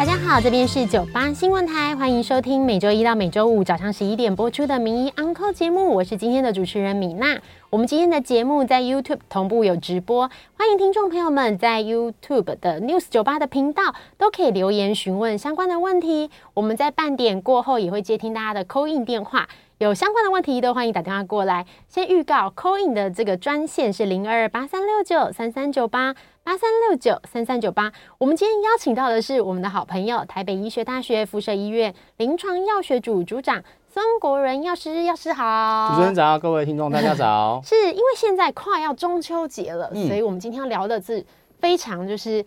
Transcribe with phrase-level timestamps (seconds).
[0.00, 7.38] 大家好，这边是九八新闻台，欢迎收听每周一到每周五早上十一点播出的名医 Uncle 节目，我是今天的主持人米娜。
[7.68, 16.30] 我们今天的节目在 YouTube 同步有直播，欢迎听众朋友们在 YouTube 的 News 九八的频道都可以留言询问相关的问题。
[16.54, 19.46] 我们在半点过后也会接听大家的 call in 电话，
[19.76, 21.66] 有相关的问题都欢迎打电话过来。
[21.88, 26.14] 先预告 c o in 的这个专线是零二八三六九三三九八。
[26.42, 35.90] 八三六九三三九八，我们今天邀请到的是我们的好朋友，台北医学大学附设医院临床药学组组长孙国仁药师，药师好。
[35.90, 37.60] 主持人早，各位听众大家早。
[37.62, 41.24] 是因为现在快要中秋节了，嗯，所以我们今天要聊的是
[41.60, 42.44] 非常就是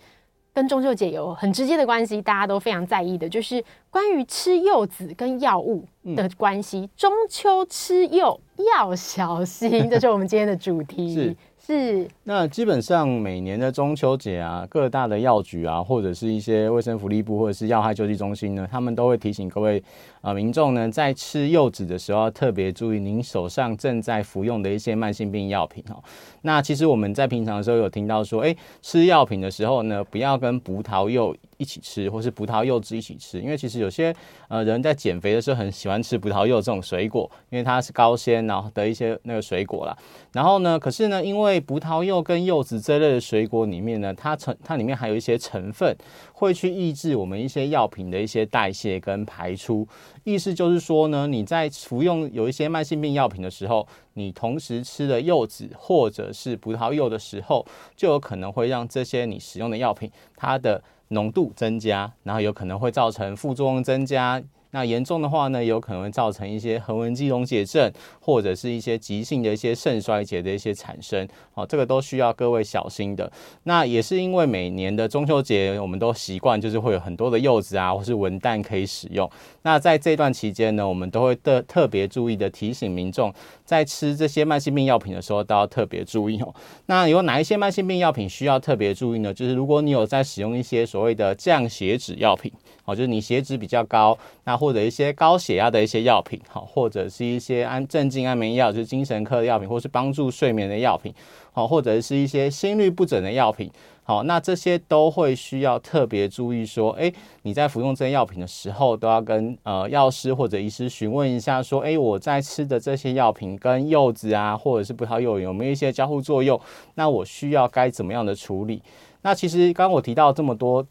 [0.54, 5.86] 跟中秋节有很直接的关系，大家都非常在意的，就是关于吃柚子跟药物
[6.16, 6.80] 的关系。
[6.80, 8.38] 嗯，中秋吃柚
[8.76, 11.14] 要小心，这是我们今天的主题。
[11.16, 11.38] 是。
[11.66, 19.82] 是，那基本上每年的中秋节啊，各大的药局啊，或者是一些卫生福利部或者是药害救济中心呢，他们都会提醒各位
[20.24, 26.02] 啊、民众呢，在吃柚子的时候要特别注意您手上正在服用的一些慢性病药品哦。
[26.44, 34.16] 那其实我们在平常的时候有听到说，哎、吃药品的时候呢，不要跟葡萄柚一起吃，或是葡萄柚子一起吃，因为其实有些
[34.48, 39.94] 呃人在减肥的时候很喜欢吃葡萄柚这种水果，因为它是高纤然后的一些那个水果啦。
[40.32, 45.94] 然后呢，可是呢，因为葡萄柚跟柚子这类的水果里面呢，它成它里面还有一些成分
[46.32, 49.86] 会去抑制我们一些药品的一些代谢跟排出。
[50.24, 64.42] 意思就是说呢，你在服用有一些慢性病药品的时候，你同时吃了柚子或者是葡萄柚的时候，就有可能会让这些你使用的药品它的浓度增加，然后有可能会造成副作用增加。
[64.74, 71.28] 那严重的话呢，有可能会造成一些横纹肌溶解症，或者是一些急性的一些肾衰竭的一些产生。
[71.54, 73.32] 好，这个都需要各位小心的。
[73.64, 79.30] 那也是因为每年的中秋节，我们都习惯就是会有很多的柚子啊，或是文旦可以使用。
[79.62, 83.32] 那在这段期间呢，我们都会特特别注意的提醒民众，
[83.74, 86.54] 在吃这些慢性病药品的时候，都要特别注意哦。
[86.86, 89.34] 那有哪一些慢性病药品需要特别注意呢？
[89.34, 92.52] 就是如果你有在使用一些所谓的降血脂药品。
[92.86, 101.14] 哦，就是你血脂比较高，那或者一些高血压的一些药品，好，或者是一些安镇静安眠药，就是精神科的药品，或是帮助睡眠的药品，
[101.54, 103.72] 好，或者是一些心律不整的药品，
[104.04, 107.12] 好，那这些都会需要特别注意，说，哎，
[107.44, 116.60] 你在服用这些药品的时候，都要跟呃药师或者医师询问一下，说，哎，我在吃的这些药品跟柚子啊，或者是葡萄柚有没有一些交互作用？
[116.96, 118.82] 那我需要该怎么样的处理？
[119.22, 120.86] 那其实刚刚我提到这么多。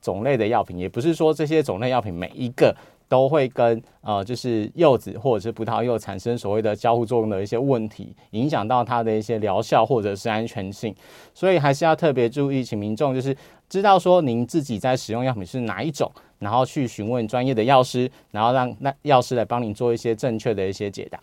[0.00, 2.72] 种类的药品，也不是说这些种类药品每一个
[3.08, 10.94] 都会跟呃，就是柚子或者是葡萄柚产生所谓的交互作用的一些问题，影响到它的一些疗效或者是安全性，
[11.34, 13.36] 所以还是要特别注意，请民众就是
[13.68, 21.18] 知道说您自己在使用药品是哪一种，然后去询问专业的药师，然后让那药师来帮您做一些正确的一些解答。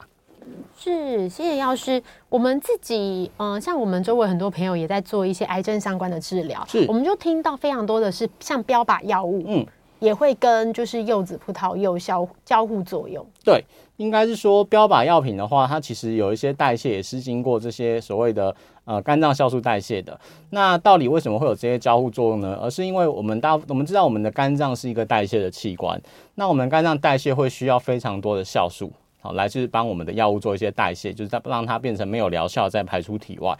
[0.77, 2.01] 是，谢谢药师。
[2.29, 9.65] 我们自己，嗯、呃，像我们周围很多朋友也在做一些癌症相关的治疗，是，我们就听到非常多的是像标靶药物，嗯，
[9.99, 13.25] 也会跟就是柚子、葡萄柚交交互作用。
[13.43, 13.63] 对，
[13.97, 18.55] 应该是说标靶药品的话，它其实有一些代谢也是经过这些所谓的
[18.85, 20.19] 呃肝脏酵素代谢的。
[20.49, 22.57] 那到底为什么会有这些交互作用呢？
[22.61, 26.01] 而是因为我们大我们知道我们的肝脏是一个代谢的器官，
[26.35, 28.91] 那我们肝脏代谢会需要非常多的酵素。
[29.21, 33.57] 好，来去帮我们的药物做一些代谢，就是让它变成没有疗效，再排出体外。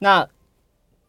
[0.00, 0.26] 那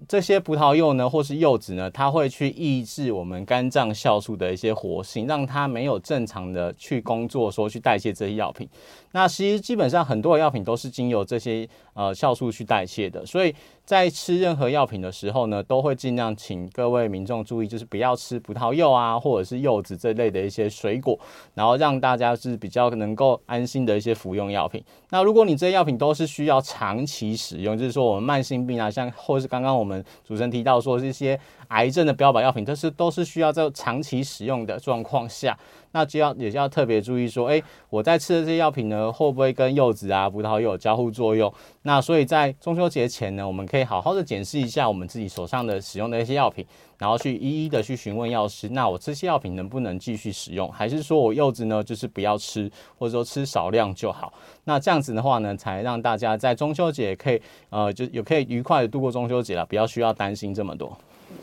[0.08, 8.68] 这些葡萄柚呢，或是柚子呢，它会去抑制我们肝脏酵素的一些活性，让它没有正常的去工作，说去代谢这些药品。
[9.12, 11.68] 那其实基本上很多的药品都是经由这些
[12.00, 13.54] 呃酵素去代谢的，所以。
[13.90, 21.18] 在吃任何药品的时候呢，都会尽量请各位民众注意，就是不要吃葡萄柚啊，或者是柚子这类的一些水果，
[21.56, 24.84] 然后让大家是比较能够安心的一些服用药品。
[25.10, 35.58] 那如果你这些药品都是需要长期使用，就是说我们慢性病啊，像或是刚刚我们主持人提到说这些癌症的标靶药品，都是都是需要在长期使用的状况下。
[35.92, 41.52] 那就要也就要特别注意说，哎，我在吃的这些药品呢，会不会跟柚子啊、葡萄柚有交互作用？
[41.82, 46.64] 那所以在中秋节前呢，我们可以好好的检视一下我们自己手上的使用的一些药品，
[47.00, 50.72] 然后去一一的去询问药师，那我这些药品能不能继续使用？
[50.72, 54.32] 还是说我柚子呢，就是不要吃，或者说吃少量就好？
[54.66, 60.96] 那这样子的话呢，才让大家在中秋节可以呃，就有可以愉快的度过中秋节了，不要需要担心这么多。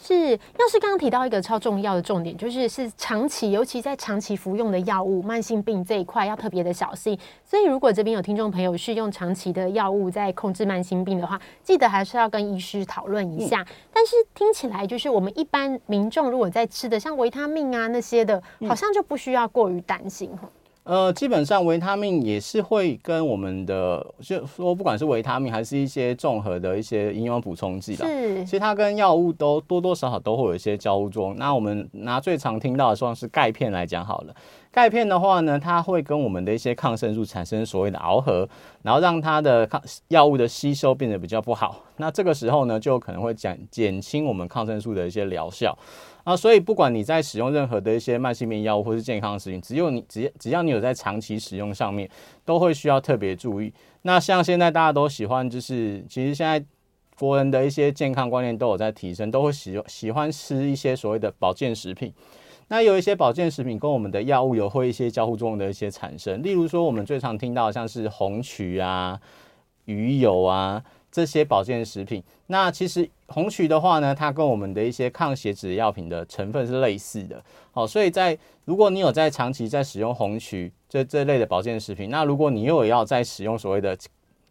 [0.03, 7.19] 是，药师刚刚提到一个超重要的重点，就是是长期，尤其在长期服用的药物，慢性病这一块要特别的小心。
[7.45, 13.63] 所以，如果这边有听众朋友是用长期的药物在控制慢性病的话，记得还是要跟医师讨论一下。
[13.63, 20.49] 嗯、但是听起来，就是我们一般民众如果在吃的像维他命啊那些的，好像就不需要过于担心哈。
[20.87, 28.07] 呃，基本上维他命也是会跟我们的，就说不管是维他命还是一些综合的一些营养补充剂的，
[28.45, 31.37] 其实它跟药物都多多少少都会有一些交互作用。
[31.37, 34.35] 那我们拿最常听到的算是钙片来讲好了，
[34.71, 38.49] 钙片的话呢，它会跟我们的一些抗生素产生所谓的螯合，
[38.83, 41.83] 然后让它的抗药物的吸收变得比较不好。
[41.97, 45.77] 那这个时候呢，就可能会减减轻我们抗生素的一些疗效。
[46.27, 52.11] 啊，所以不管你在使用任何的一些慢性病药物或是健康食品，只有你只只要你有在长期使用上面，
[52.45, 53.73] 都会需要特别注意。
[54.03, 56.61] 那像现在大家都喜欢，就是其实现在
[57.17, 62.13] 国人的一些健康观念都有在提升，都会喜喜欢吃一些所谓的保健食品。
[62.67, 69.17] 那有一些保健食品跟我们的药物有会一些交互作用的一些产生，例如说我们最常听到像是红曲啊、
[69.85, 70.83] 鱼油啊。
[71.17, 77.43] 这些保健食品，那其实红曲的话呢，它跟我们的一些抗血脂药品的成分是类似的。
[77.73, 83.97] 好，所以在如果你有在长期在使用红曲这这类的保健食品，那如果你又有要在使用所谓的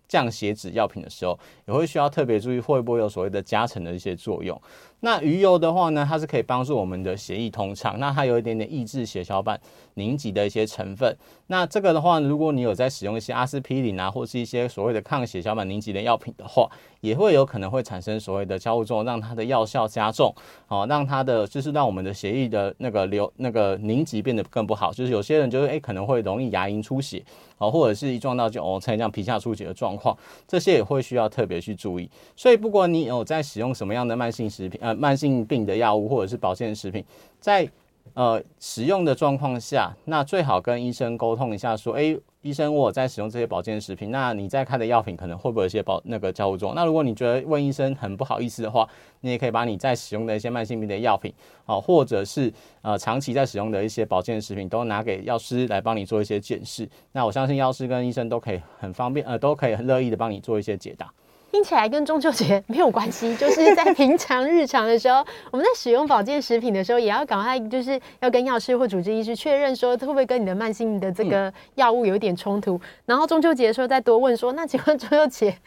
[0.07, 4.59] 降血脂药品的时候，也会需要特别注意会不会有所谓的加成的一些作用。
[5.01, 9.59] 那鱼油的话呢，它是可以帮助我们的血液通畅，那它有一点点抑制血小板
[9.93, 11.15] 凝集的一些成分。
[11.47, 16.67] 那这个的话，如果你有在使用一些阿司匹林啊，或是一些所谓的抗血小板凝集的药品的话，
[17.01, 20.33] 也会有可能会产生所谓的交互作用，让它的药效加重，
[20.67, 24.91] 哦，让它的就是让我们的血液的那个流那个凝集变得更不好。
[24.91, 27.23] 就是有些人就是诶可能会容易牙龈出血，
[27.59, 30.17] 哦，或者是一撞到就哦，像这样皮下出血的状况，
[30.47, 32.09] 这些也会需要特别去注意。
[32.35, 37.03] 所以不管你有在使用什么样的慢性食品，呃，慢性病的药物或者是保健食品，
[37.39, 37.67] 在
[38.13, 46.75] 呃使用的状况下，那最好跟医生沟通一下，说，诶，医生，我在使用这些保健食品，那你在开的药品可能会不会有一些保那个交互作用？
[46.75, 48.87] 那如果你觉得问医生很不好意思的话，
[49.21, 51.33] 你也可以把你在使用的一些慢性病的药品，
[51.65, 52.53] 啊，或者是
[52.83, 56.87] 呃长期在使用的一些保健食品，都拿给药师来帮你做一些检视。
[57.11, 61.11] 那我相信药师跟医生都可以很方便，呃，都可以很乐意的帮你做一些解答。
[61.55, 72.75] 听起来跟中秋节没有关系，就是在平常日常的时候，我们在使用保健食品的时候，也要赶快就是要跟药师或主治医师确认说，会不会跟你的慢性的这个药物有一点冲突。
[72.75, 75.57] 嗯、然后中秋节的时候再多问说，那请问中秋节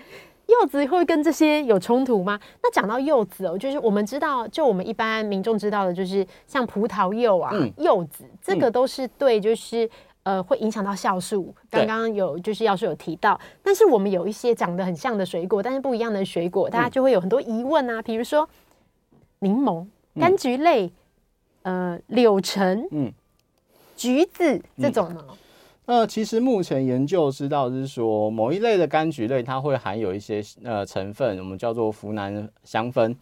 [0.45, 2.39] 柚子会跟这些有冲突吗？
[2.63, 9.89] 那讲到柚子哦，就是我们知道，就我们一般民众知道的，就是像葡萄柚啊、嗯、柚子，这个都是对，就是。
[10.29, 11.55] 呃，会影响到酵素。
[11.71, 18.03] 刚刚有就是药师有提到，但是我们有一些长得很像的水果，但是不一样的水果，大家就会有很多疑问啊。
[18.03, 18.47] 比如说
[19.39, 19.87] 柠檬、
[20.17, 20.93] 柑橘类，
[21.63, 23.11] 呃，柳橙，嗯，
[23.97, 25.25] 橘子这种呢？
[25.87, 33.17] 呃，其实目前研究知道是说，某一类的柑橘类，它会含有一些呃成分，我们叫做呋喃香酚。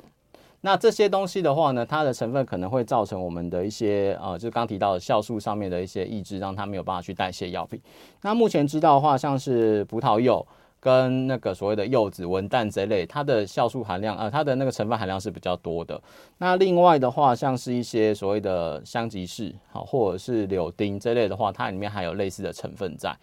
[0.63, 7.81] 那这些东西的话呢，它的成分可能会造成我们的一些呃，就刚提到的酵素上面的一些抑制，让它没有办法去代谢药品。
[8.23, 10.45] 那目前知道的话，像是葡萄柚
[10.81, 16.01] 跟那个所谓的柚子、文旦这类，它的酵素含量呃，它的那个成分含量是比较多的。
[16.39, 23.17] 那另外的话，像是一些所谓的香吉士好，或者是柳丁这类的话，它里面还有类似的成分在。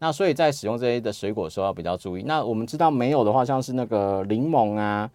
[0.00, 2.22] 那所以在使用这些的水果的时候要比较注意。
[2.24, 5.08] 那我们知道没有的话，像是那个柠檬啊。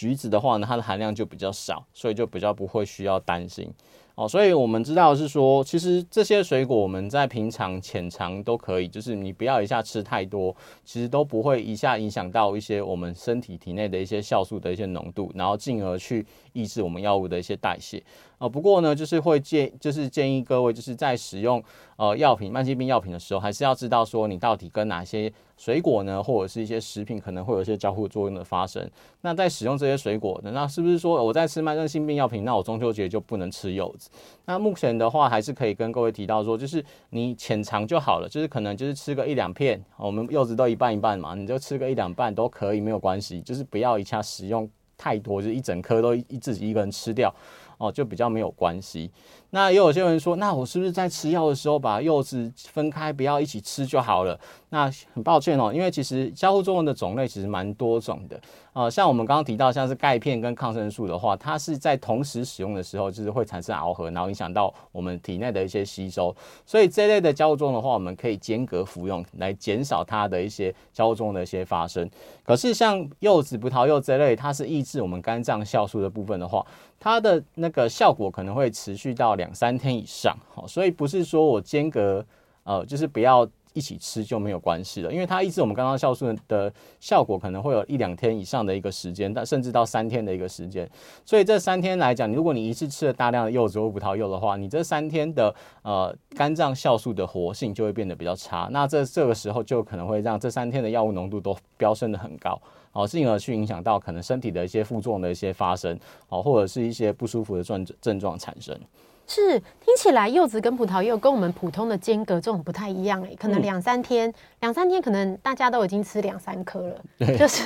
[0.00, 3.70] 橘子的话呢，它的含量就比较少，所以就比较不会需要担心。
[4.14, 4.28] 哦。
[4.28, 18.02] 所以我们知道是说，其实这些水果我们在平常浅尝都可以，就是你不要一下吃太多，其实都不会一下影响到一些我们身体体内的一些酵素的一些浓度，然后进而去抑制我们药物的一些代谢。
[18.38, 21.62] 呃，不过呢，就是会建，就是建议各位，就是在使用
[21.96, 28.90] 呃药品、慢性病药品的时候，还是要知道说你到底跟哪些水果呢，或者是一些食品可能会有一些交互作用的发生。
[29.20, 34.08] 那在使用这些水果的，那是不是说我在吃慢性病药品，那我中秋节就不能吃柚子？
[34.44, 47.34] 那目前的话，还是可以跟各位提到说，就是你浅尝就好了，就是可能就是吃个一两片，我们柚子都一半一半嘛，你就吃个一两半都可以，没有关系，就是不要一下食用太多，就是一整颗都一自己一个人吃掉。
[47.80, 49.10] 哦，就比较没有关系。
[49.52, 54.38] 那也有些人说，那我是不是在吃药的时候把柚子分开，不要一起吃就好了？
[54.68, 58.40] 那很抱歉哦，因为其实交互作用的种类其实蛮多种的。
[58.72, 66.34] 呃，像我们刚刚提到，像是钙片跟抗生素的话，它是在同时使用的时候，就是会产生螯合，然后影响到我们体内的一些吸收。
[66.64, 72.08] 所以这类的交互作用的话，我们可以间隔服用，来减少它的一些交互作用的一些发生。
[72.44, 76.64] 可是像柚子、葡萄柚这类，它是抑制我们肝脏酵素的部分的话，
[77.00, 80.36] 它的那个效果可能会持续到两三天以上。
[80.54, 82.24] 好，所以不是说我间隔
[82.62, 83.48] 呃，就是不要。
[83.72, 90.88] 一起吃就没有关系了，因为它抑制我们肝脏酵素的效果可能会有一两天以上的一个时间，但甚至到三天的一个时间。
[91.24, 98.68] 所以这三天来讲，如果你一次吃了大量的柚子或葡萄柚的话，你这三天的呃肝脏酵素的活性就会变得比较差。
[98.72, 102.60] 那这这个时候就可能会让这三天的药物浓度都飙升得很高，
[102.90, 105.98] 好，进而去影响到可能身体的一些副作用的一些发生，
[106.28, 108.78] 好，或者是一些不舒服的症症状产生。
[109.32, 114.24] 是，听起来柚子跟葡萄柚跟我们普通的间隔这种不太一样哎，可能两三天，
[114.58, 117.64] 两、嗯、三天可能大家都已经吃两三颗了， 对就是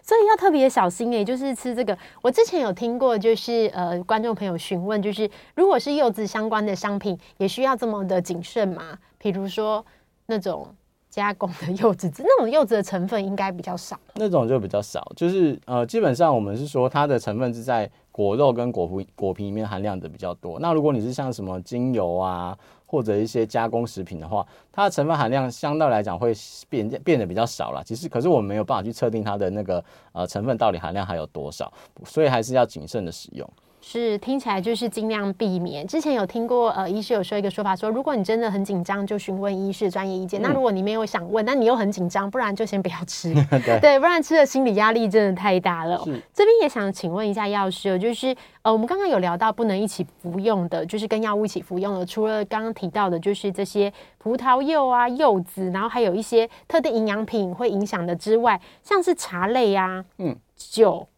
[0.00, 1.96] 所以要特别小心哎，就是吃这个。
[2.22, 8.98] 我之前有听过，就是呃观众朋友询问，就是如果是柚子相关的商品，也需要这么的谨慎吗？
[9.18, 9.84] 比如说
[10.24, 10.74] 那种
[11.10, 17.90] 加工的柚子，那种柚子的成分应该比较少，那种就比较少，就是呃基本上我们是说它的成分是在。
[18.12, 20.60] 果肉跟果皮果皮里面含量的比较多。
[20.60, 26.32] 那如果你是像什么精油啊，或者一些加工食品的话，它的成分含量相对来讲会
[26.68, 27.82] 变变得比较少了。
[27.82, 31.72] 其实，可是我们没有办法去测定它的那个呃成分到底含量还有多少，
[32.04, 33.48] 所以还是要谨慎的使用。
[33.84, 35.84] 是听起来就是尽量避免。
[35.86, 40.40] 之前有听过呃，医师有说一个说法说，如果你真的很紧张，就询问医师专业意见。
[40.40, 43.34] 嗯、那如果你没有想问，那你又很紧张，不然就先不要吃。
[43.50, 45.98] 对，对，不然吃了心理压力真的太大了。
[46.04, 61.08] 是这边也想请问一下药师，就是呃，我们刚刚有聊到不能一起服用的，就是跟药物一起服用的，除了刚刚提到的，就是这些葡萄柚啊、柚子，然后还有一些特定营养品会影响的之外，像是茶类啊、嗯、酒、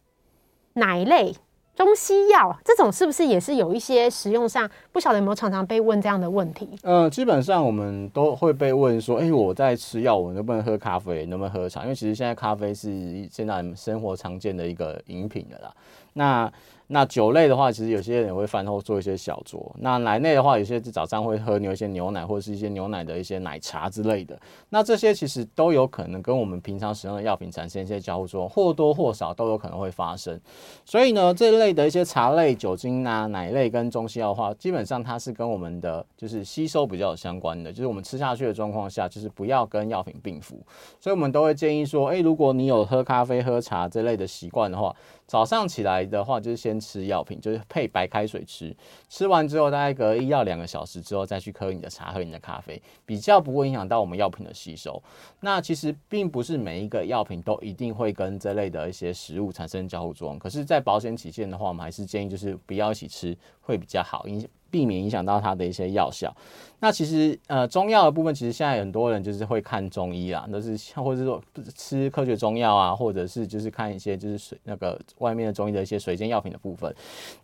[0.72, 1.34] 奶类。
[1.74, 6.68] 中西药这种是不是也是有一些使用上不晓得有没有常常被问这样的问题？
[6.82, 11.82] 嗯，基本上我们都会被问说，哎，我在吃药，我能不能喝咖啡，能不能喝茶？
[11.82, 15.74] 因为其实现在咖啡是现在生活常见的一个饮品了啦。
[16.12, 16.52] 那
[16.86, 19.70] 那酒类的话，其实有些人也会饭后做一些小酌。
[19.78, 24.38] 那奶类的话，有些早上会喝牛一些牛奶或者是一些牛奶的一些奶茶之类的。
[24.68, 30.38] 那这些其实都有可能跟我们平常使用的药品产生一些交互作用，或多或少都有可能会发生。
[30.84, 40.60] 所以呢，这类的一些茶类、酒精啊、奶类跟中西药的话，基本上它是跟我们的就是吸收比较相关的，就是我们吃下去的状况下，就是不要跟药品并服。
[41.00, 44.94] 所以我们都会建议说，诶，如果你有喝咖啡、喝茶这类的习惯的话，
[45.26, 48.74] 早上起来的话，就是先吃药品，就是配白开水吃。
[49.08, 55.02] 吃完之后，大概隔一到两个小时之后，再去喝你的茶、喝你的咖啡，比较不会影响到我们药品的吸收。
[55.40, 60.38] 那其实并不是每一个药品都一定会跟这类的一些食物产生交互作用。
[60.38, 66.34] 可是，在保险起见的话，我们还是建议就是不要一起吃会比较好，因避免影响到它的一些药效。
[66.80, 71.40] 那其实呃中药的部分，其实现在很多人就是会看中医啊，都是或者说
[71.76, 76.92] 吃科学中药啊，或者是就是看一些就是水那个外面的中医的一些水煎药品的部分。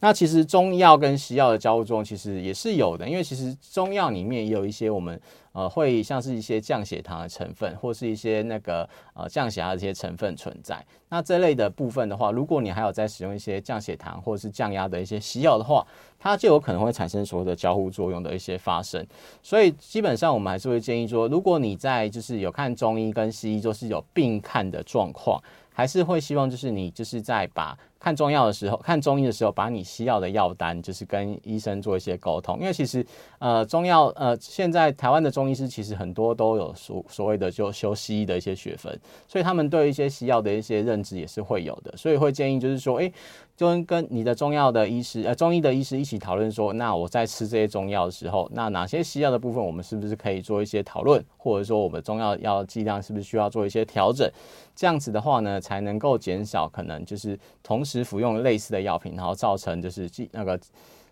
[0.01, 5.19] 那其实中药跟西药的交互作用其实也是有的，因为其实中药里面也有一些我们。
[5.53, 10.85] 呃，会像是一些降血糖的成分，或是一些那个呃降血压的一些成分存在。
[11.09, 15.85] 那这类的部分的话，如果你还有在使用一些降血糖或是降压的一些西药的话，
[16.19, 19.05] 它就有可能会产生所谓的交互作用的一些发生。
[19.43, 25.43] 所以基本上我们还是会建议说，如果你在就是有看中医跟西医就是有并看的状况，
[25.73, 27.77] 还是会希望就是你就是在把。
[28.01, 33.05] 看中药的时候，看中医的时候，把你西药的药单就是跟医生做一些沟通，因为其实
[33.39, 43.13] 呃中药呃现在台湾的中医师其实很多都有所所谓的就修西医的一些学分，所以他们对一些西药的一些认知也是会有的，所以会建议就是说，诶、欸，
[43.55, 54.31] 就跟跟你的中药的医师呃中医的医师一起讨论说，那我在吃这些中药的时候，那哪些西药的部分我们是不是可以做一些讨论，或者说我们中药药剂量是不是需要做一些调整？
[54.75, 60.59] 这样子的话呢，才能够减少可能就是同时服用类似的药品，然后造成就是那个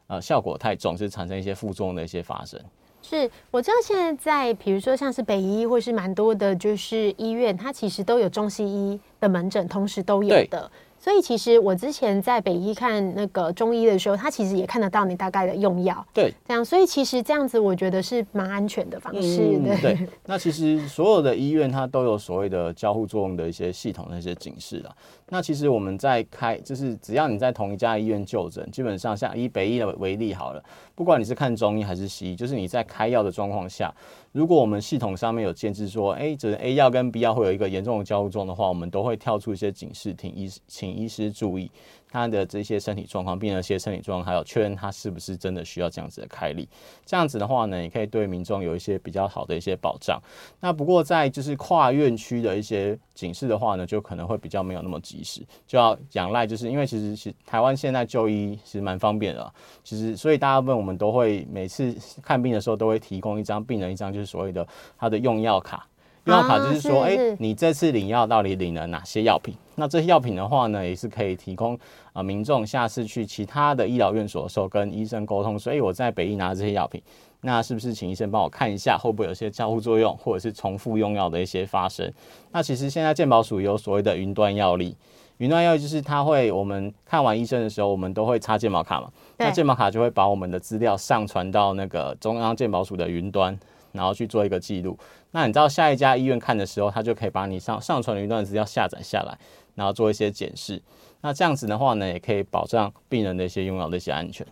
[0.07, 2.61] 呃效果太重，就是产生一些副作用的一些发生。
[3.03, 10.71] 是，我知道现在在比如说像是北医或是蛮多的，就是医院，它其实都有中西医的门诊，同时都有的。
[11.09, 16.63] 所以其实我之前在北医看那个中医的时候，他其实也看得到你大概的用药，对，这样。
[16.63, 19.41] 所以其实这样子，我觉得是蛮安全的方式。
[19.41, 20.09] 嗯、对，对。
[20.27, 24.95] 那其实所有的医院它都有所谓的交互作用的一些系统的一些警示啦。
[25.31, 30.63] 那其实我们在开，就是只要你在同一家医院就诊，基本上像以北医的为例好了，
[30.99, 33.95] 不管你是看中医还是西医，就是你在开药的状况下。
[34.33, 41.71] 如果我们系统上面有建制说，哎，这 A 药跟 B 药会有一个严重的交互作用的话，我们都会跳出一些警示，请医请医师注意。
[42.11, 46.69] 他的这些身体状况，病人的些身体状况，还有确认他是不是真的需要这样子的开立。
[47.05, 50.21] 这样子的话呢，也可以对民众有一些比较好的一些保障。
[50.61, 59.53] 那不过在就是跨院区的一些警示的话呢，就可能会比较没有那么及时，就要仰赖就是因为其实是台湾现在就医其实蛮方便的，
[59.85, 65.87] 其实所以大部分我们都会每次看病的时候都会提供一张病人一张就是所谓的他的用药卡。
[66.25, 69.55] 用药卡就是说，哎、欸，你这次领药到底领了哪些药品？
[69.77, 77.01] 那这些药品的话呢，也是可以提供啊、呃，民众下次去其他的医疗院所的时候跟医生沟通，所以我在北医拿这些药品，
[77.41, 82.13] 那是不是请医生帮我看一下，会不会有些交互作用，或者是重复用药的一些发生？
[82.53, 84.95] 那其实现在健保署有所谓的云端药历，
[85.39, 89.09] 云端药历就是它会，我们看完医生的时候，我们都会插健保卡嘛，
[89.39, 93.59] 那健保卡就会把我们的资料上传到那个中央健保署的云端。
[93.91, 94.97] 然后去做一个记录，
[95.31, 99.39] 那你到下一家医院看的时候，他就可以把你上上传的云端资料下载下来，
[99.75, 100.81] 然后做一些检视。
[101.21, 104.47] 那这样子的话呢，也可以保障病人的一些用药的一些安全。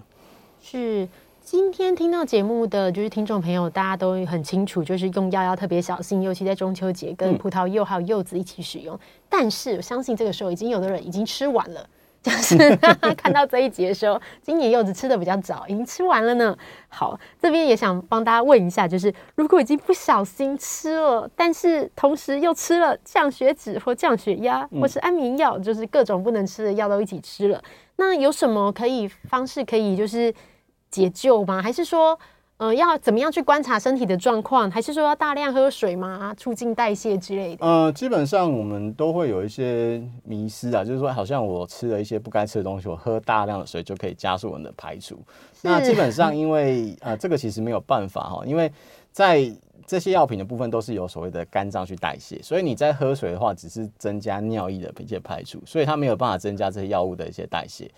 [0.60, 1.08] 是，
[1.42, 8.96] 今天听到节目的就是听众朋友，大家都很清楚，就是用药要特别小心，尤其在中秋节跟葡萄柚还有柚子一起使用。
[8.96, 11.88] 嗯、但是我相信这个时候已经有的人已经吃完了。
[12.26, 12.76] 就是
[13.14, 16.56] 看到这一集的时候，今年柚子吃的比较早，已经吃完了呢。
[16.88, 27.62] 好，这边也想帮大家问一下，就是如果已经不小心吃了，但是同时又吃了降血脂或降血压，或是安眠药，就是各种不能吃的药都一起吃了，
[27.94, 30.34] 那有什么可以方式可以就是
[30.90, 31.62] 解救吗？
[31.62, 32.18] 还是说？
[32.58, 34.70] 呃，要怎么样去观察身体的状况？
[34.70, 36.34] 还是说要大量喝水吗？
[36.38, 37.66] 促进代谢之类的？
[37.66, 45.20] 呃，基本上我们都会有一些迷失啊，就是说好像我吃了一些不该吃的东西，我喝大量的水就可以加速我们的排除。
[45.60, 48.72] 那基本上因为呃，这个其实没有办法哈，因为
[49.12, 49.54] 在
[49.86, 57.90] 这些药品的部分都是由所谓的肝脏去代谢，所以你在喝水的话，只是增加尿液的一些排除，所以它没有办法增加这些药物的一些代谢。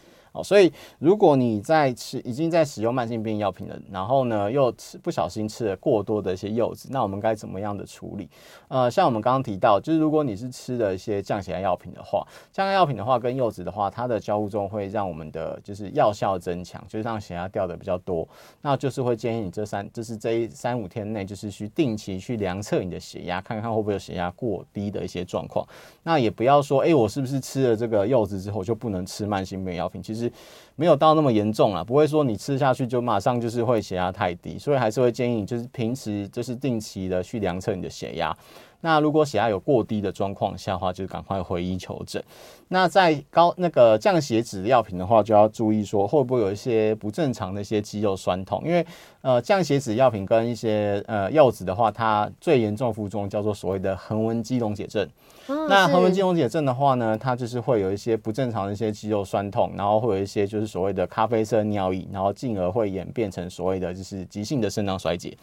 [0.42, 8.28] 所以如果你在吃已经在使用慢性病药品了，然后呢又吃不小心吃了过多的一些柚子，那我们该怎么样的处理？
[8.68, 18.26] 呃，像我们刚刚提到，就是如果你是吃了一些降血压药品的话，降压药品的话跟柚子的话，它的交互中会让我们的就是药效增强，就是让血压掉的比较多，
[18.60, 25.66] 那就是会建议你这三就是这一三五天内就是去定期去量测你的血压，看看会不会有血压过低的一些状况。
[26.02, 30.02] 那也不要说，哎、我是不是吃了这个柚子之后就不能吃慢性病药品？
[30.02, 30.27] 其实。
[30.76, 38.36] 没有到那么严重啊，不会说你吃下去就马上就是会血压太低，所以还是会建议你就是平时就是定期的去量测你的血压。
[38.80, 42.22] 那如果血压有过低的状况下的话，就赶快回医求诊。
[42.68, 48.86] 那在高那个降血脂的药品的话，就要注意说会不会有一些不正常的一些肌肉酸痛，因为
[49.22, 55.08] 呃降血脂药品跟一些呃柚子的话，它最严重的副作用叫做所谓的横纹肌溶解症。
[55.46, 65.34] 哦、那横纹肌溶解症的话呢，它就是会有一些不正常的一些肌肉酸痛，然后会有一些就是所谓的咖啡色尿意，然后进而会演变成所谓的就是急性的肾脏衰竭。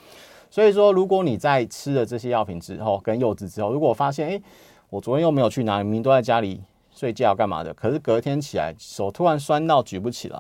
[0.56, 4.42] 所以说，如果你在吃了这些药品之后，跟柚子之后，如果发现，诶，
[4.90, 6.62] 我昨天又没有去哪里，明明都在家里
[6.96, 10.40] 睡觉干嘛的，可是隔天起来手突然酸到举不起来。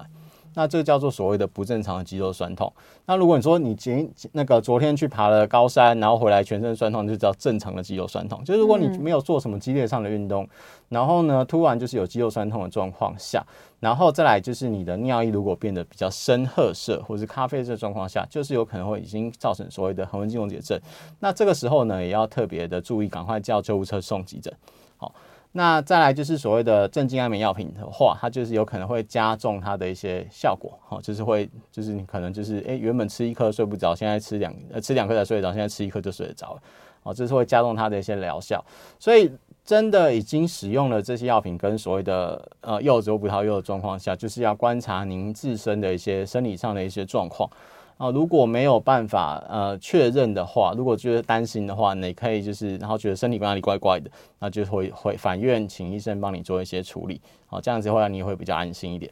[0.56, 2.72] 那这个叫做所谓的不正常的肌肉酸痛。
[3.06, 8.44] 那如果你说你前那个昨天去爬了高山，然后回来全身酸痛，就叫正常的肌肉酸痛。
[8.44, 10.48] 就是如果你没有做什么激烈上的运动，
[10.90, 13.46] 然后呢，突然就是有肌肉酸痛的状况下，
[13.80, 20.80] 然后再来就是你的尿液如果变得比较深褐色或是咖啡色状况下，就是有可能会已经造成所谓的横纹肌溶解症。
[21.20, 24.54] 那这个时候呢，也要特别的注意，赶快叫救护车送急诊。
[24.98, 25.14] 好。
[25.58, 36.62] 那再来就是所谓的镇静安眠药品的话，它就是有可能会加重它的一些效果，好，就是会就是你可能就是诶、原本吃一颗睡不着，现在吃两呃吃两颗才睡得着，现在吃一颗就睡得着了，
[37.04, 38.62] 哦，这是会加重它的一些疗效。
[39.00, 39.32] 所以
[39.64, 47.50] 真的已经使用了这些药品跟所谓的呃柚子或葡萄柚的状况下，就是要观察您自身的一些生理上的一些状况。
[47.98, 57.22] 啊，如果没有办法呃确认的话，如果觉得担心的话，你可以就是然后觉得身体哪里怪怪的，那就会会返院请医生帮你做一些处理。
[57.48, 59.12] 好，这样子的话你也会比较安心一点。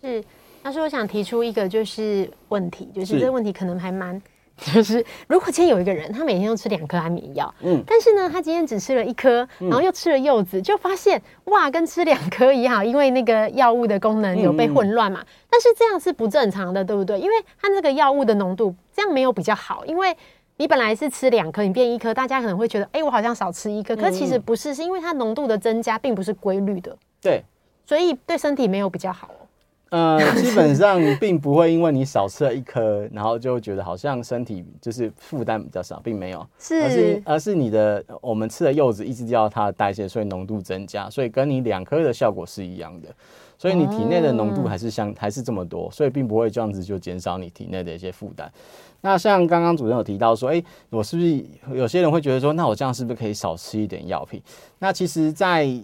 [0.00, 0.24] 是，
[0.62, 4.20] 但是我想提出一个就是问题，就是这个问题可能还蛮。
[4.74, 15.22] 就是如果今天有一个人，他每天都吃两颗安眠药，嗯，但是呢，他今天只吃了一颗，然后又吃了柚子，就发现哇，跟吃两颗一样，因为那个药物的功能有被混乱嘛。
[15.50, 17.20] 但是这样是不正常的，对不对？
[17.20, 20.16] 因为它那个药物的浓度这样没有比较好，因为
[20.56, 27.44] 你本来是吃两颗，你变一颗，大家可能会觉得，哎，我好像少吃一颗，可其实不是，是因为它浓度的增加并不是规律的，对，
[27.84, 29.30] 所以对身体没有比较好。
[29.90, 43.08] 呃，基本上并不会因为你少吃了一颗，然后就觉得好像身体就是负担比较少，并没有，是而是而是你的我们吃的柚子抑制掉它的代谢，所以浓度增加，所以跟你两颗的效果是一样的，
[43.56, 48.52] 所以你体内的浓度还是相、哦、还是这么多，所以并不会这样子就减少你体内的一些负担。
[49.02, 54.42] 那像刚刚主任有提到说，哎、欸，我是不是有些人会觉得说，那我这样是不是可以少吃一点药品？
[54.80, 55.80] 那其实在，在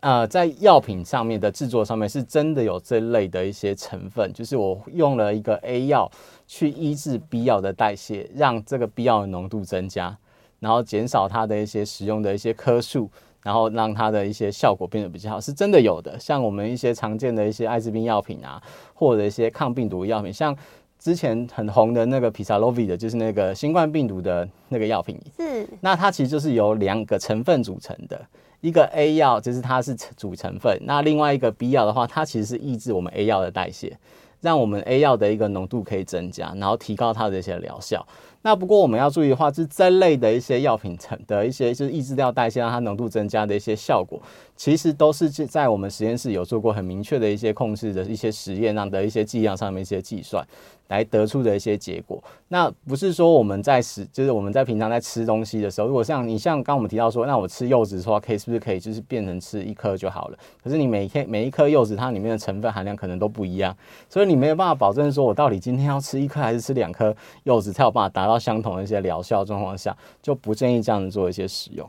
[0.00, 6.10] 呃在药品上面的制作上面，是真的有这类的一些成分，就是我用了一个 A 药
[6.46, 10.16] 去抑制 B 药的代谢，让这个 B 药的浓度增加，
[10.58, 13.10] 然后减少它的一些使用的一些颗数，
[13.42, 16.18] 然后让它的一些效果变得比较好，是真的有的。
[16.18, 18.62] 像我们一些常见的一些艾滋病药品啊，
[18.94, 20.56] 或者一些抗病毒药品，像。
[21.00, 25.18] 之前很红的那个 Paxlovid 的，就是那个新冠病毒的那个药品。
[25.36, 25.66] 是。
[25.80, 28.20] 那它其实就是由两个成分组成的，
[28.60, 33.96] 一个 A 药就是它是主成分，那另外一个 B 药的话，它其实是抑制我们 A 药的代谢，
[34.42, 38.06] 让我们 A 药的一个浓度可以增加，然后提高它的一些疗效。
[38.42, 44.18] 那不过我们要注意的话，就是这类的一些药品成的一些就是抑制掉代谢，让它浓度增加的一些效果，
[44.56, 50.42] 其实都是在我们实验室有做过很明确的一些控制的一些实验上的一些剂量上面一些计算
[50.90, 52.22] 来得出的一些结果。
[52.48, 60.38] 那不是说我们在食，就是我们在平常在吃东西的时候，如果像你像刚我们提到说，那我吃柚子的话，可以是不是可以就是变成吃一颗就好了？
[60.62, 63.74] 可是你每天每一颗柚子它里面的成分含量可能都不一样，
[64.08, 71.88] 所以你没有办法保证说我到底今天要吃一颗还是吃两颗柚子才有办法达到相同的一些疗效状况下，就不建议这样子做一些使用。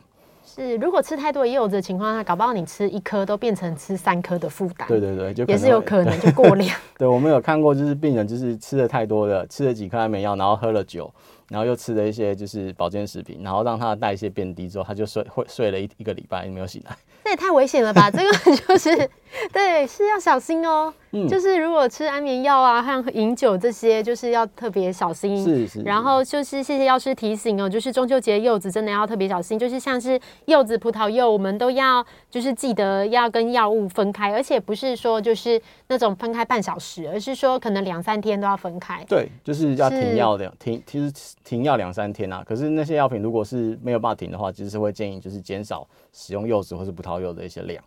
[0.62, 4.88] 是，如果吃太多的柚子的情况下，搞不好你吃一颗都变成吃三颗的负担。
[4.88, 6.70] 对对对，就也是有可能就过量。
[7.00, 11.12] 对，我们有看过，就是病人就是吃的太多的，吃了几颗安眠药，然后喝了酒，
[11.50, 16.96] 然后又吃了一些就是保健食品，然后让他的代谢变低之后，他就睡会睡了一一个礼拜没有醒来。
[17.24, 18.12] 这也太危险了吧！
[18.12, 19.10] 这个就是
[19.52, 20.94] 对，是要小心哦。
[21.14, 25.44] 嗯，就是如果吃安眠药啊，还有饮酒这些，就是要特别小心。
[25.44, 25.82] 是是。
[25.82, 39.04] 然后就是谢谢药师提醒哦，就是中秋节柚子真的要特别小心，就是像是柚子、葡萄柚，我们都要就是记得要跟药物分开，而且不是说就是那种分开半小时，而是说可能两三天都要分开。
[39.10, 42.42] 对，就是要停药的，停其实停药两三天啊。
[42.48, 47.84] 可是那些药品如果是没有办法停的话，其实是会建议就是减少使用柚子或是葡萄柚的一些量。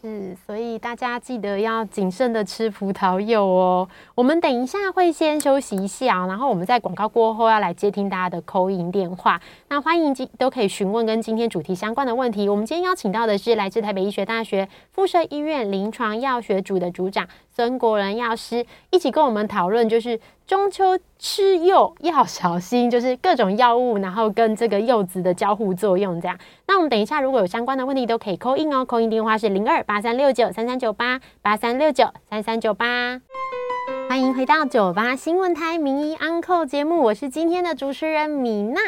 [0.00, 3.86] 是，所以大家记得要谨慎的吃葡萄柚哦。
[4.14, 9.38] 我们等一下会先休息一下，然后我们在广告过后要来接听大家的口音电话。
[9.68, 12.48] 那欢迎今都可以询问跟今天主题相关的问题。
[12.48, 17.28] 我们今天邀请到的是来自台北医学大学附设医院临床药学组的组长
[17.60, 26.38] 孙国仁药师，一起跟我们讨论，就是中秋吃柚要小心，就是各种药物，然后跟这个柚子的交互作用这样。
[26.66, 33.20] 那我们等一下如果有相关的问题，都可以扣印哦扣印电话是零二八三六九三三九八八三六九三三九八。
[34.08, 38.80] 欢迎回到九八新闻台名医 Uncle 节目，我是今天的主持人米娜。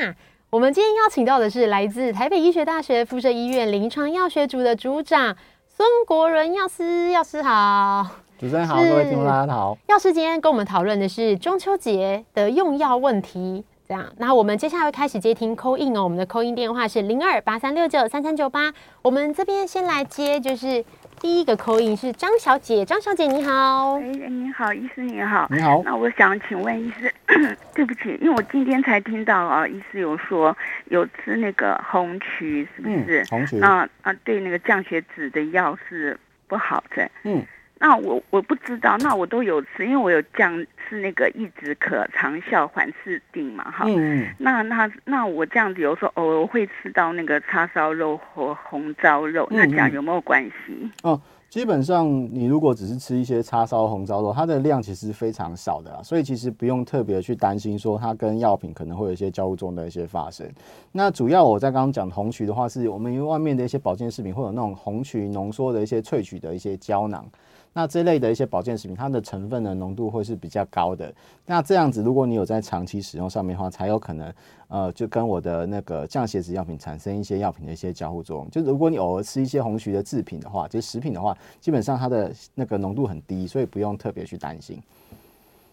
[0.49, 5.37] 我们今天邀请到的是来自台北医学大学附设医院临床药学组的组长
[5.69, 8.07] 孙国仁药师，药师好。
[8.43, 9.79] 主持人好，各位听众大家好。
[9.87, 14.05] 药师今天跟我们讨论的是中秋节的用药问题，这样。
[14.19, 18.75] 那我们接下来会开始接听 call in 哦，我们的 call in 电话是零二八三六九三三九八。
[19.01, 20.85] 我们这边先来接，就是
[21.21, 24.01] 第一个 call in 是张小姐，张小姐你好。
[24.01, 25.47] 哎，你好，医师你好。
[25.49, 25.81] 你好。
[25.85, 27.15] 那我想请问医师，
[27.77, 33.23] 对不起，因为我今天才听到啊，医师有说有吃那个红曲，是不是？
[33.23, 33.61] 嗯、红曲。
[33.61, 37.09] 啊啊，对那个降血脂的药是不好的。
[37.23, 37.41] 嗯。
[37.85, 40.57] 那我我不知道，那我都有吃，因为我有降
[40.89, 43.85] 是那个一直可长效缓释定嘛，哈。
[43.89, 44.25] 嗯。
[44.39, 50.89] 那那那我这样子有时候偶尔会吃到那个叉烧肉和红烧肉，嗯、那这样有没有关系？
[51.03, 60.49] 哦，基本上你如果只是吃一些叉烧红烧肉，它的量其实非常少的啦，所以其实不用特别去担心说它跟药品可能会有一些交互中的一些发生。
[60.93, 67.27] 那主要我在刚刚讲红曲的话，是我们因为外面的一些保健食品会有那种红曲浓缩的一些萃取的一些胶囊。
[67.73, 71.13] 那这类的一些保健食品，它的成分的浓度会是比较高的。
[71.47, 74.35] 那这样子，如果你有在长期使用上面的话，才有可能，
[74.69, 78.51] 呃，就跟我的那个降血脂药品产生一些药品的一些交互作用。
[78.51, 84.79] 就如果你偶尔吃一些红曲的制品的话，就是食品的话，基本上它的那个浓度很低，所以不用特别去担心。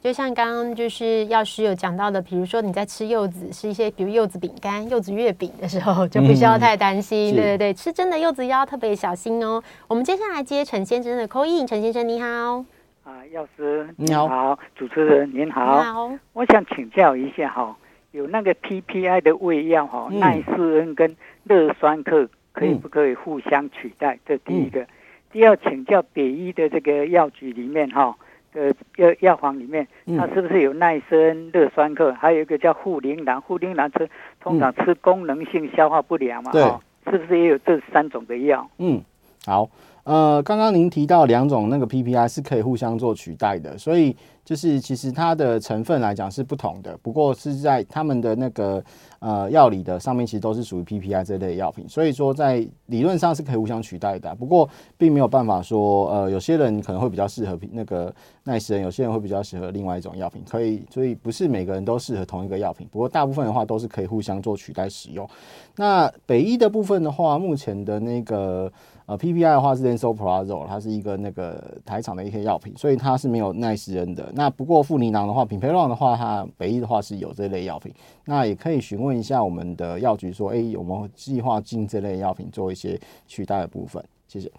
[0.01, 7.33] 就像刚刚就是药师有讲到的，比如说你在吃柚子，吃一些比如柚子饼干、柚子月饼的时候，就不需要太担心。
[7.33, 9.61] 嗯、对对对，吃真的柚子要特别小心哦。
[9.89, 12.63] 我们接下来接陈先生的 call in，陈先生你好。
[13.03, 15.79] 啊，药师你好，好，主持人您好。
[15.79, 16.11] 你好。
[16.31, 17.75] 我想请教一下哈，
[18.11, 24.13] 有那个 PPI 的胃药哈，嗯、奈斯恩跟乐酸克可以不可以互相取代？
[24.15, 24.87] 嗯、这第一个。
[25.29, 28.15] 第二，请教北医的这个药局里面哈。
[28.53, 33.39] 的药药房里面，它是不是有奈瑟恩、乐酸克，还有一个叫护灵兰？
[33.39, 34.09] 护灵兰吃
[34.39, 36.51] 通常吃功能性消化不良嘛？
[36.53, 38.69] 哦，是不是也有这三种的药？
[38.77, 39.01] 嗯，
[39.45, 39.69] 好。
[40.09, 48.83] 呃，刚刚您提到两种那个 PPI 是可以互相做取代的，所以就是其实它的成分来讲是不同的，不过是在他们的那个
[49.19, 54.33] 呃药理的上面其实都是属于 PPI 这类药品，所以说在理论上是可以互相取代的。
[54.33, 54.67] 不过
[54.97, 58.11] 并没有办法说，呃，有些人可能会比较适合那个
[58.43, 62.87] 奈斯人，有些人会比较适合另外一种药品，可以，所以不是每个人都适合同一个药品。
[62.91, 65.29] 不过大部分的话都是可以互相做取代使用。
[65.75, 68.73] 那北医的部分的话，目前的那个。
[69.09, 74.31] 呃，PPI 的话是 e n s o p r a z o 它是一个那个台厂的一些药品，所以它是没有奈斯恩的。
[74.35, 77.91] 那不过富尼囊的话，品培浪的话，它北医的话是有这类药品。
[78.25, 84.03] 那也可以询问一下我们的药局，说，哎、欸，有没计划进这类药品做一些取代的部分？
[84.27, 84.51] 谢谢。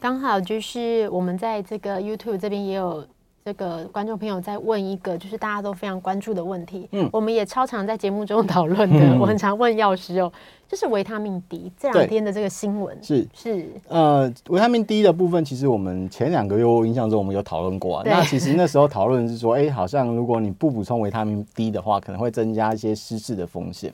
[0.00, 3.04] 刚好就是我们在这个 YouTube 这边也有。
[3.50, 6.88] 这个观众朋友在问一个，就是大家都非常关注的问题。
[6.92, 9.00] 嗯，我们也超常在节目中讨论的。
[9.00, 10.32] 嗯、我很常问药师哦，
[10.68, 18.02] 就是维他命 D 这两天的这个新闻是是呃，维他命 D 的部分，其实我们前两个月我印象中我们有讨论过啊。
[18.06, 23.92] 那其实那时候讨论是说，哎，好像如果你不补充维他命 D 的话，可能会增加一些失智的风险。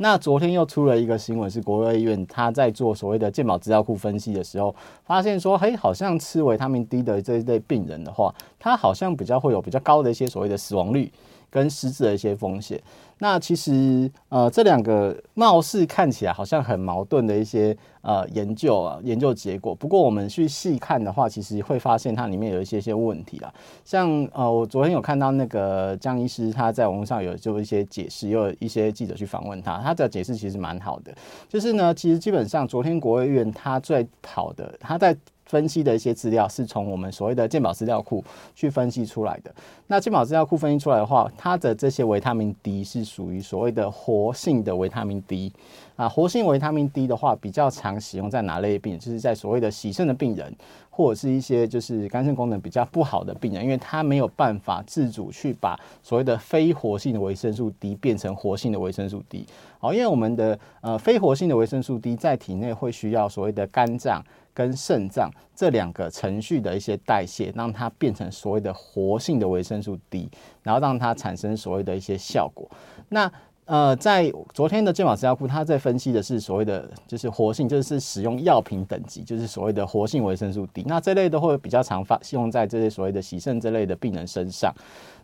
[0.00, 4.72] 那昨天又出了一个新闻，是国卫院他在做所谓的健保资料库分析的时候，
[5.04, 11.12] 发现说，嘿，好像吃维他命 D 的这一类病人的话，他好像比较会有比较高的一些所谓的死亡率
[11.50, 12.80] 跟失智的一些风险。
[13.18, 23.52] 那其实呃，这两个貌似看起来好像很矛盾的一些呃研究啊研究结果，不过我们去细看的话，其实会发现它里面有一些些问题啦。
[23.84, 31.12] 像呃，我昨天有看到那个江医师他在网络上有做一些解释，也有一些记者去访问他，他的解释其实蛮好的。
[31.48, 35.16] 就是呢，其实基本上昨天国卫院他最好的他在。
[35.48, 38.22] 分析的一些资料是从我们所谓的健保资料库
[38.54, 39.50] 去分析出来的。
[39.86, 45.50] 那健保资料库分析出来的话，它的这些维他命 D 是属于所谓的活性的维他命 D
[45.96, 46.06] 啊。
[46.06, 48.98] 活性维他命 D 的话，比较常使用在哪类病？
[48.98, 50.54] 就是在所谓的洗肾的病人，
[50.90, 59.46] 或者是一些就是肝肾功能比较不好的病人，因为他没有办法自主去把所谓的非活性的维生素 D 变成活性的维生素 D。
[59.78, 64.22] 好，因为我们的呃非活性的维生素 D 在体内会需要所谓的肝脏。
[64.58, 70.28] 跟肾脏这两个程序的一些代谢，让它变成所谓的活性的维生素 D，
[70.64, 72.68] 然后让它产生所谓的一些效果。
[73.08, 73.30] 那
[73.66, 80.82] 呃，在昨天的健保资料库，它在分析的是所谓的就是活性，就是使用药品等级，就是所谓的活性维生素 D。
[80.88, 84.74] 那这类都会比较常发用在这些所谓的洗肾这类的病人身上。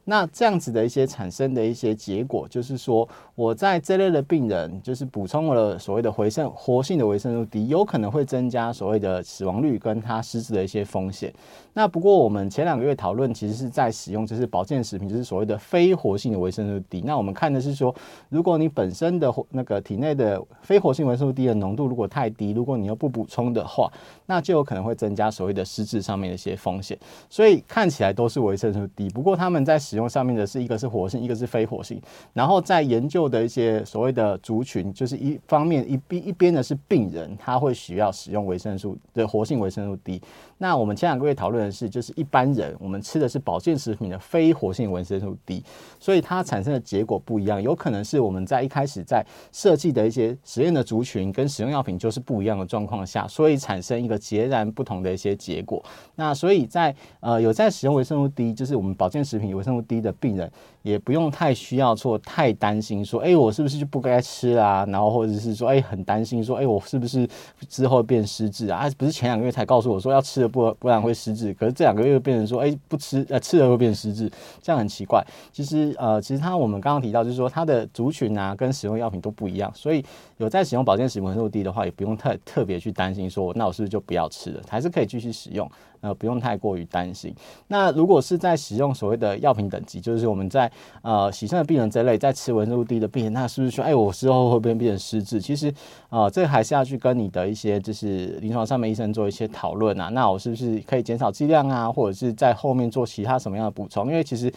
[0.05, 11.33] 那这样子的一些产生的一些结果，就是说我在这类的病人，就是补充了所谓的回生活性的维生素 D，有可能会增加所谓的死亡率跟它失智的一些风险。
[11.73, 17.01] 那不过我们前两个月讨论，其实是在使用就是保健食品，就是所谓的非活性的维生素 D。
[17.01, 17.93] 那我们看的是说，
[18.29, 23.91] 如果你本身的那个体内的非活性维生素 D 的浓度如果太低，如果你又不补充的话，
[24.27, 26.97] 那就有可能会增加所谓的失智上面的一些风险。
[27.29, 32.03] 所以看起来都是维生素 D，不过他们在使使用上面的是一个是活性，一个是非活性。
[32.33, 40.21] 然后在研究的一些所谓的族群，就是一方面一边一边的是病人，他会需要使用维生素的活性维生素 D。
[40.59, 45.63] 那我们前两个月讨论的是，就是一般人我们吃的是保健食品的非活性维生素 D，
[46.01, 47.63] 所以它产生的结果不一样。
[47.63, 55.81] 有可能是我们在一开始在设计的一些实验的族群跟使用药品就是不一样的状况下，所以产生一个截然不同的一些结果。
[56.17, 59.85] 那所以在呃有在使用维生素 D，就是我们保健食品维生素。
[59.85, 60.51] D 的病人
[60.85, 64.85] 也不用太需要做太担心，说，哎，我是不是就不该吃啊？
[64.91, 67.27] 然后或者是说，哎，很担心，说，哎，我是不是
[67.71, 68.87] 之后变失智啊？
[68.99, 75.25] 不是前两个月才告诉我说要吃了不不然会失智，可是这两个月变成说，哎，不吃呃吃了会变失智，这样很奇怪。
[75.51, 80.05] 其实呃，其实他我们刚刚提到就是说，它的族群啊跟使用药品都不一样，所以
[80.37, 84.61] 有在使用保健食品维生素 D 的话，也不用太特别去担心说，那我是不是就不要吃了？
[84.69, 85.67] 还是可以继续使用。
[86.05, 87.35] 呃，不用太过于担心。
[87.69, 95.41] 那如果是在使用所谓的药品等级，就是我们在呃洗肾的病人这类，在吃维生素 D 的病人，那是不是说，哎，我之后会不会变成失智？
[95.41, 95.73] 其实，
[96.11, 100.11] 呃，这还是要去跟你的一些就是临床上面医生做一些讨论啊。
[100.11, 104.09] 那我是不是可以减少剂量啊，或者是在后面做其他什么样的补充？
[104.09, 104.53] 因为其实。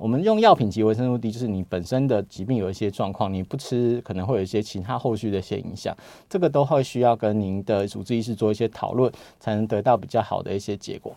[0.00, 5.94] 我们用药品及维生素 D，就是你本身的疾病有一些状况，你不吃可能会有一些其他后续的一些影响，
[6.26, 11.14] 这个都会需要跟您的主治医师做一些讨论，才能得到比较好的一些结果。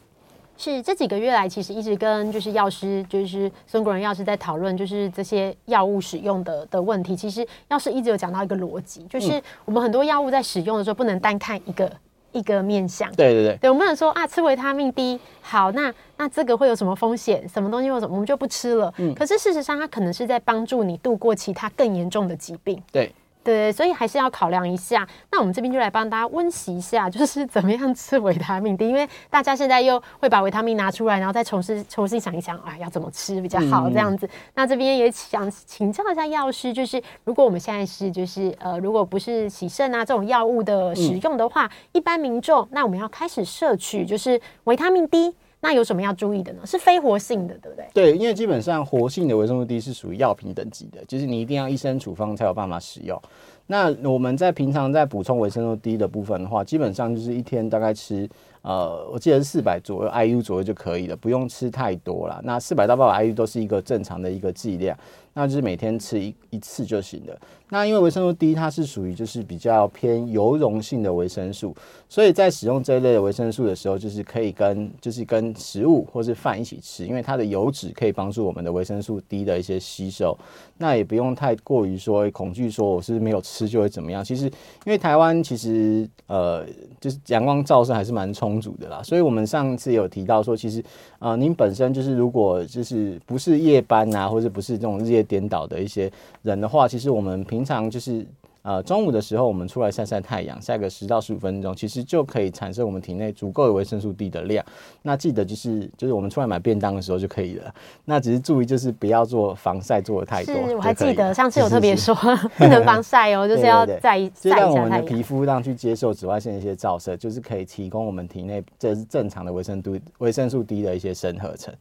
[0.58, 7.16] 是这几个月来，其实一直跟就是药师，就是孙国仁药师在讨论，就是这些药物使用的的问题。
[7.16, 11.90] 其实药师一直有讲到一个逻辑，就是我们很多药物在使用的时候，不能单看一个
[12.34, 13.10] 一个面向。
[13.16, 17.48] 对对对，对，我们想说啊，吃维他命 D 好，那那这个会有什么风险？
[17.48, 18.94] 什么东西有什么，我们就不吃了。
[18.98, 22.82] 嗯，可是事实上，它可能是在帮助你度过其他更严重的疾病。
[22.92, 23.14] 对。
[23.44, 25.08] 对，所以还是要考量一下。
[25.32, 28.88] 那我们这边就来帮大家温习一下，就是怎么样吃维他命 D。
[28.88, 34.26] 因为大家现在又会把维他命拿出来，然后再重新重新想一想，啊，要怎么吃比较好这样子。
[34.28, 46.62] 嗯、那这边也想请教一下药师，就是如果我们现在是就是呃，如果不是洗肾啊这种药物的使用的话，嗯、一般民众那我们要开始摄取就是维他命 D，那有什么要注意的呢？
[46.66, 47.88] 是非活性的，对不对？
[47.94, 53.18] 对，因为基本上活性的维生素 D 是属于药品等级的，就是你一定要医生处方才有办法使用。
[53.66, 58.30] 那我们在平常在补充维生素 D 的部分的话，基本上就是一天大概吃，
[58.64, 62.42] 呃，我记得是四百左右 IU 左右就可以了，不用吃太多了。
[62.44, 64.98] 那四百到八百 IU 都是一个正常的一个剂量，
[65.34, 67.38] 那就是每天吃一一次就行了。
[67.70, 71.76] 那因为维生素 D 它是属于就是比较偏油溶性的维生素，
[72.08, 80.38] 所以在使用这一类的维生素的时候，就是可以跟就是跟食物或是饭一起吃，因为它的油脂可以帮助我们的维生素 D 的一些吸收。
[80.78, 84.24] 那也不用太过于说恐惧，说我是没有吃就会怎么样。
[84.24, 86.64] 其实因为台湾其实呃
[87.02, 90.84] 就是阳光照射还是蛮充足的啦，所以我们上次有提到说，其实
[91.20, 96.12] 啊您本身就是如果就是不是夜班啊，或者不是这种日夜颠倒的一些
[96.42, 98.26] 人的话，其实我们平常就是
[98.64, 104.66] 呃中午的时候，我们出来晒晒太阳，晒个十到十五分钟，其实就可以产生我们体内足够的维生素 D 的量。
[105.02, 107.74] 那记得就是就是我们出来买便当的时候就可以了。
[108.06, 110.56] 那只是注意就是不要做防晒做的太多。
[110.56, 114.70] 是，我还记得上次有特别说是是是不能防晒哦， 就是要在晒一下太阳。
[114.70, 121.74] 让我们的皮肤让去接受紫外线的一些照射，就是可以提供我们体内这是正常的维生素维生素 D 的一些生合成。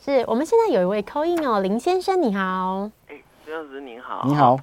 [0.00, 2.88] 是我们现在有一位 call in 哦，林先生你好。
[3.08, 4.56] 哎孙老师您好，你好，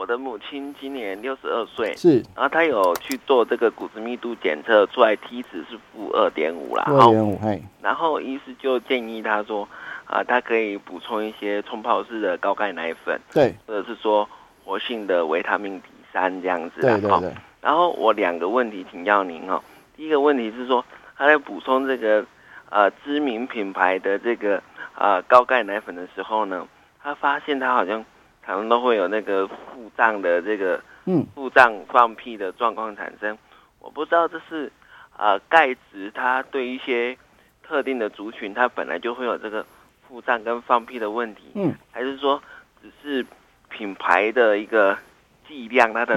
[0.00, 9.68] 我的母亲今年六十二岁，是，然后她有去做这个骨质密度检测，出来 T 值是负二点五啦，二点五，嘿，然后医师就建议她说，
[10.06, 14.26] 啊，她可以补充一些冲泡式的高钙奶粉，对，或者是说
[14.64, 19.62] 活性的维他命 D 三这样子，对对对，然后我两个问题请教您哦，
[19.98, 20.82] 第一个问题是说，
[21.18, 22.24] 她在补充这个
[22.70, 24.62] 呃知名品牌的这个
[24.94, 26.66] 呃高钙奶粉的时候呢，
[27.02, 28.02] 她发现她好像。
[28.50, 33.38] 可能都会有那个腹胀的这个，嗯，腹胀放屁的状况产生。
[33.78, 34.72] 我不知道这是
[35.16, 37.16] 啊钙质它对一些
[37.62, 39.64] 特定的族群，它本来就会有这个
[40.02, 42.42] 腹胀跟放屁的问题，嗯，还是说
[42.82, 43.24] 只是
[43.68, 44.98] 品牌的一个
[45.46, 46.16] 剂量，它的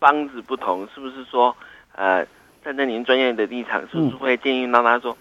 [0.00, 1.56] 方子不同，是不是说
[1.94, 2.26] 呃
[2.64, 5.16] 站在您专业的立场，是不是会建议让他说，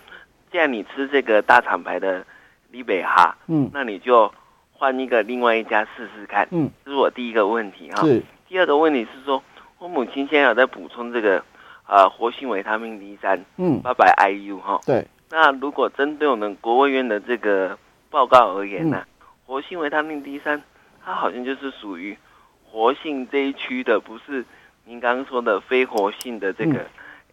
[0.51, 2.25] 既然你吃这个大厂牌的
[2.71, 4.33] 利贝哈，嗯，那你就。
[4.79, 8.01] 换一个另外一家试试看，嗯，这是我第一个问题哈。
[8.03, 8.23] 是。
[8.47, 9.43] 第二个问题是说，
[9.77, 11.43] 我母亲现在有在补充这个，
[11.85, 14.79] 呃，活性维他命 D 三，嗯，八百 IU 哈。
[14.85, 15.05] 对。
[15.29, 17.77] 那如果针对我们国务院的这个
[18.09, 20.63] 报告而言呢，啊，嗯，活性维他命 D 三，
[21.03, 22.17] 它好像就是属于
[22.63, 24.45] 活性这一区的，不是
[24.85, 26.79] 您刚刚说的非活性的这个，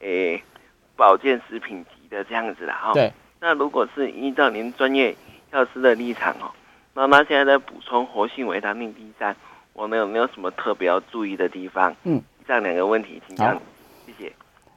[0.00, 0.42] 诶，嗯，
[0.96, 2.92] 保健食品级的这样子的哈。
[2.92, 3.12] 对。
[3.38, 5.14] 那如果是依照您专业
[5.52, 6.50] 药师的立场哦。
[6.96, 9.36] 那他现在在补充活性维他命 B 三，
[9.74, 11.94] 我们有没有什么特别要注意的地方？
[12.04, 13.60] 嗯，这样两个问题，请讲。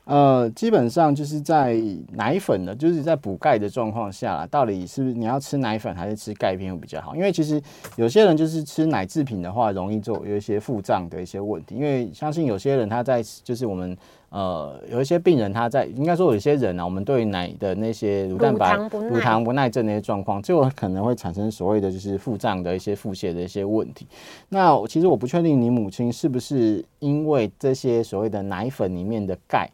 [0.10, 1.80] 呃，基本上就是在
[2.13, 7.15] 奶粉的，就是在补钙的状况下啦，到底是你要吃奶粉还是吃钙片会比较好？
[7.15, 7.62] 因为其实
[7.95, 11.76] 有些人就是吃奶制品的话，容易做有一些腹胀的一些问题。
[11.76, 13.95] 因为相信有些人他在就是我们。
[14.32, 18.76] 呃，有一些病人他在应该说有一些人、啊，我们对奶的那些乳蛋白、
[19.10, 24.06] 乳糖不耐症那些状况，就可能会产生所谓的就是腹胀的一些腹泻的一些问题。
[24.48, 29.67] 那其实我不确定你母亲是不是因为这些所谓的奶粉里面的钙，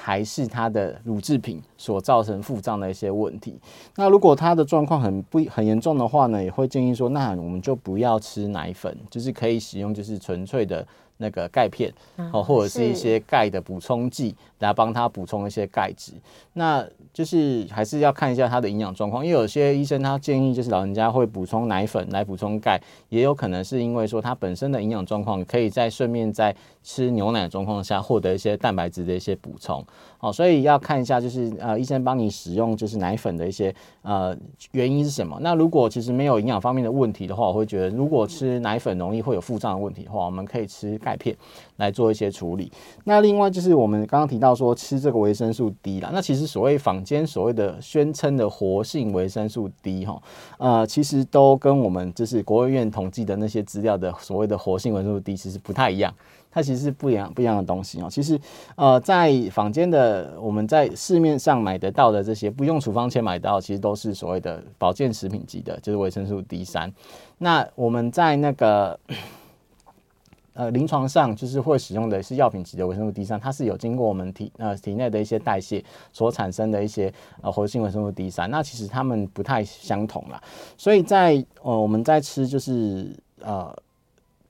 [0.00, 3.58] 还是她的乳制品所造成腹胀的一些问题。
[3.96, 10.86] 那如果她的状况很不很严重的话呢，也会建议说，那我们就不要吃奶粉，就是可以使用就是纯粹的。
[11.20, 11.92] 那个钙片，
[12.32, 16.12] 哦，或者是一些钙的补充剂，来帮他补充一些钙质。
[16.52, 26.54] 那就是还是要看一下他的营养状况，因为有些医生他建议就是老人家会补充奶粉来补充钙，也有可能是因为说他本身的营养状况，可以在顺便在
[26.88, 29.84] 吃牛奶的状况下获得一些蛋白质的一些补充。
[30.20, 33.72] 哦，所以要看一下，就是呃，医生帮你使用就是奶粉的一些
[34.02, 34.34] 呃
[34.72, 35.38] 原因是什么？
[35.42, 41.36] 那如果其实没有营养方面的问题的话，我会觉得如果吃奶粉容易会有腹胀的问题的话，我们可以吃钙片
[41.76, 42.72] 来做一些处理。
[43.04, 50.20] 那另外就是我们刚刚提到说吃这个维生素 D 啦，那其实所谓坊间所谓的宣称的活性维生素 D 哈，
[50.56, 56.12] 呃，其实都跟我们就是国务院统计的那些资料的所谓的活性维生素 D 其实不太一样。
[56.50, 58.08] 它其实是不一样不一样的东西哦。
[58.10, 58.40] 其实，
[58.76, 66.92] 呃，在坊间的我们在市面上买得到的这些不用处方签买到，其实都是所谓的保健食品级的，就是维生素 D 三。
[67.38, 68.98] 那我们在那个。
[70.58, 80.42] 呃，临床上就是会使用的是药品级的维生素 D 三，它是有经过我们体呃体内的一些代谢所产生的一些呃活性维生素 D 三，那其实它们不太相同啦，
[80.76, 83.72] 所以在呃我们在吃就是呃。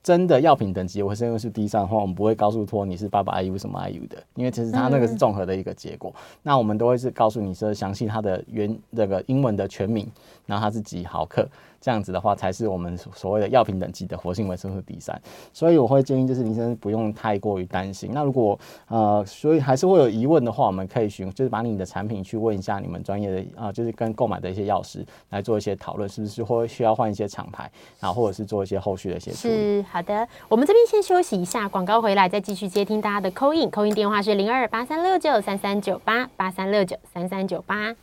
[0.01, 6.13] 真的药品等级维生素 D 三的话，我们不会告诉托你是八百 IU 什么 IU 的，因为其实它那个是综合的一个结果。
[6.41, 10.09] 那我们都会是告诉你说详细它的原那个英文的全名，
[10.45, 11.47] 然后它是几毫克，
[11.81, 15.19] 这样子的话才是我们所谓的药品等级的活性维生素 D 三。
[15.53, 18.11] 所以我会建议就是林先生不用太过于担心。
[18.13, 27.69] 那如果呃所以还是会有疑问的话，我们可以询就是把你的产品去问一下你们专业的啊、呃，就是跟购买的一些药师来做一些讨论，是不是会需要换一些厂牌，
[27.99, 29.83] 然后或者是做一些后续的一些处理。
[29.83, 37.95] 好的，我们这边先休息一下，广告回来再继续接听大家的 call in，call in 电话是零二八三六九三三九八八三六九三三九八。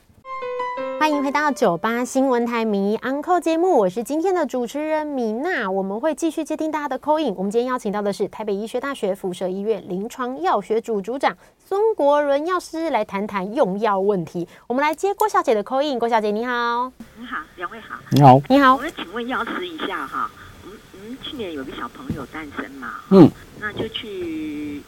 [0.98, 7.34] 欢迎回到九八新闻台名医 Uncle 节目，我是今天的主持人米娜，我们会继续接听大家的 call in。
[7.36, 14.48] 我们今天邀请到的是台北医学大学辐射医院临床药学组组长孙国伦药师来谈谈用药问题。
[14.66, 20.30] 我们来接郭小姐的 call in，郭小姐你好，你好，两位好，你好，你好，我们请问药师一下哈。
[21.22, 23.30] 去年有个小朋友诞生嘛，嗯，
[23.60, 24.82] 那就去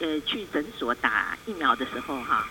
[0.00, 2.46] 呃去诊所打疫苗的时候哈，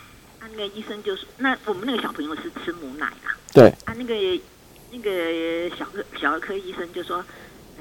[0.48, 4.16] 啊那个医生就说，那我们那个小朋友是吃母奶啊，对，啊那个
[4.92, 7.24] 那个小儿小儿科医生就说，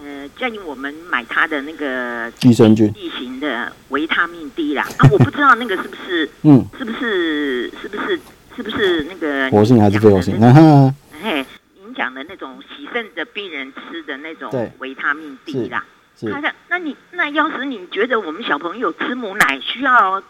[0.03, 2.93] 呃建议我们买他的那个益生菌。
[2.93, 8.21] 剂型的维他命 D 啦，啊我不知道那个是不是， 嗯，是不是是不是
[8.57, 10.37] 是不是那个活性还是非活性？
[10.41, 11.47] 嗯嘿。
[11.95, 15.83] 讲的那种洗肾的病人吃的那种维他命 D 啦，
[16.21, 20.23] 他说：“那你那要是你觉得我们小朋友吃母奶需要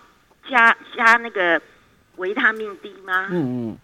[0.48, 1.60] 加加那个
[2.16, 3.78] 维他命 D 吗？”嗯嗯，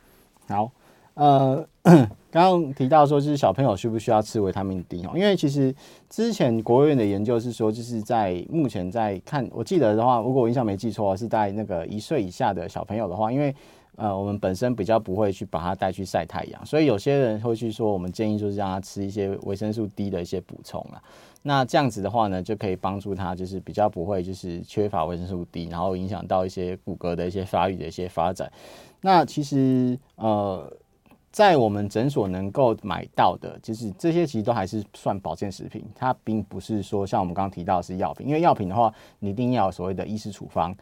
[0.49, 0.70] 好，
[1.14, 1.66] 呃，
[2.30, 5.12] 刚刚提到说就是小朋友需不需要吃维他命 D 哦？
[5.14, 5.74] 因为其实
[6.09, 13.55] 之前国务院的研究是说，就是在目前在看，我记得的话，如果我印象没记错，是在那个一岁以下的小朋友的话，因为。
[13.97, 21.03] 呃，我们本身比较不会去把它带去晒太阳，所以有些人会去说，我们建议就是让他吃一些维生素 D 的一些补充啊。
[21.43, 28.51] 那这样子的话呢，就可以帮助他，就是比较不会就是缺乏维生素 D，然后影响到一些骨骼的一些发育的一些发展。
[29.03, 30.72] 那其实呃，
[31.30, 40.74] 在我们诊所能够买到的，就是这些其实都还是算保健食品，它并不是说像我们刚刚提到的是药品，因为药品的话，你一定要有所谓的医师处方。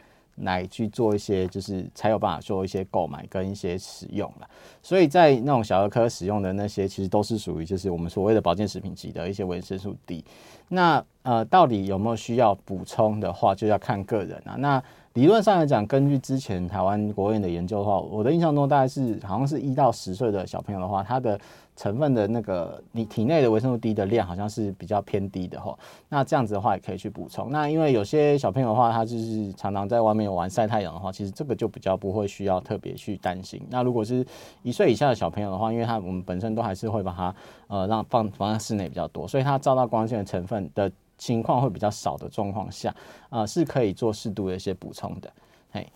[0.42, 4.48] 来去做一些，就是才有办法做一些购买跟一些使用了。
[4.82, 10.24] 所以在那种小儿科使用的那些，其实都是属于就是我们所谓的保健食品级的一些维生素 D。
[10.68, 14.54] 那呃，到底有没有需要补充的话，就要看个人啊。
[14.58, 14.82] 那
[15.14, 21.38] 理论上来讲，根据之前台湾国院的研究的话，我的印象中大概是好像是一到十岁的小朋友的话，他的
[21.80, 25.74] 成分的那个你体内的维生素 D 的量好像是比较偏低的哈。
[26.10, 27.50] 那这样子的话也可以去补充。
[27.50, 33.66] 那因为有些小朋友的话，他就是常常在外面玩晒太阳的话，其实这个就比较不会需要特别去担心。
[33.70, 34.26] 那如果是
[34.62, 37.34] 一岁以下的小朋友的话，因为他我们本身都还是会把它
[37.68, 40.92] 呃让放放在室内比较多，所以它照到光线的成分的。
[41.20, 42.88] 情况会比较少的状况下，
[43.28, 45.30] 啊、呃，是可以做适度的一些补充的。
[45.70, 45.86] 嘿，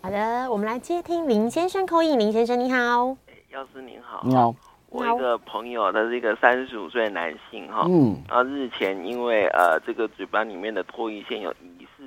[0.00, 2.18] 好的，我们来接听林先生 call in。
[2.18, 3.14] 林先生你好，
[3.50, 4.54] 药师您好，你好，
[4.92, 12.04] 我一个朋友，他是一个三十五岁的男性哈，嗯，然后日前因为呃这个嘴巴里面的唾液腺有疑似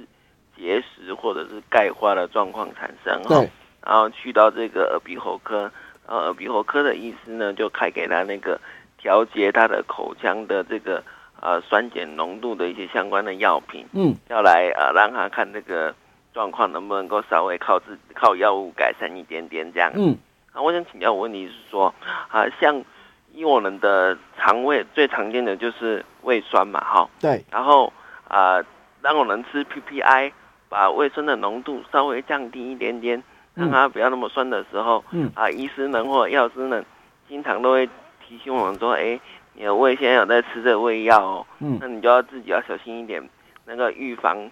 [0.56, 3.50] 结石或者是钙化的状况产生哈，对，
[3.86, 5.72] 然后去到这个耳鼻喉科，
[6.06, 8.60] 呃耳鼻喉科的医师呢就开给他那个
[8.98, 11.04] 调节他的口腔的这个。
[11.42, 15.94] 呃，酸碱浓度的一些相关的药品，嗯，要来呃让他看这个
[16.34, 20.18] 状况能不能够稍微靠自靠药物改善一点点这样，嗯，
[20.56, 21.94] 啊，我想请教我问题是说，
[22.30, 22.82] 啊，像
[23.34, 27.92] 以我们的肠胃最常见的就是胃酸嘛，哈，对，然后
[28.28, 28.64] 啊，
[29.02, 30.32] 让我们吃 PPI，
[30.70, 33.22] 把胃酸的浓度稍微降低一点点，
[33.54, 36.84] 让它不要那么酸的时候，嗯，啊，医师们或药师们
[37.28, 37.86] 经常都会
[38.26, 39.20] 提醒我们说，哎。
[39.58, 43.26] 你的胃现在有在吃这个胃药哦，嗯，那你就要自己要小心一点，
[43.64, 44.52] 那个预防就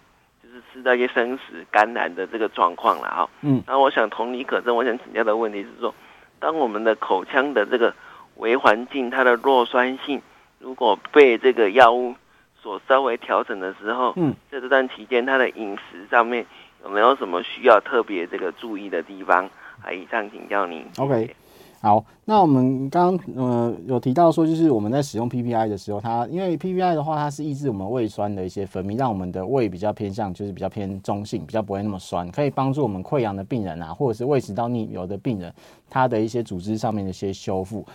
[0.54, 5.94] 是吃到一些生食感染的这个状况了哈，嗯，那我想同理可证，我想请教的问题是说，
[6.40, 7.94] 当我们的口腔的这个
[8.36, 10.22] 微环境它的弱酸性
[10.60, 12.16] 如果被这个药物
[12.62, 16.46] 所稍微调整的时候，嗯，在这段期间它的饮食上面
[16.84, 19.50] 有没有什么需要特别这个注意的地方？
[19.84, 20.86] 啊，以上请教您。
[20.98, 21.36] OK。
[21.84, 35.54] 好，那我们刚刚呃有提到说，就是我们在使用 PPI 的时候，它因为 PPI 的话，它是抑制我们胃酸的一些分泌，让我们的胃比较偏向，就是比较偏中性，比较不会那么酸，可以帮助我们溃疡的病人啊，或者是胃食道逆流的病人，
[35.90, 37.86] 它的一些组织上面的一些修复。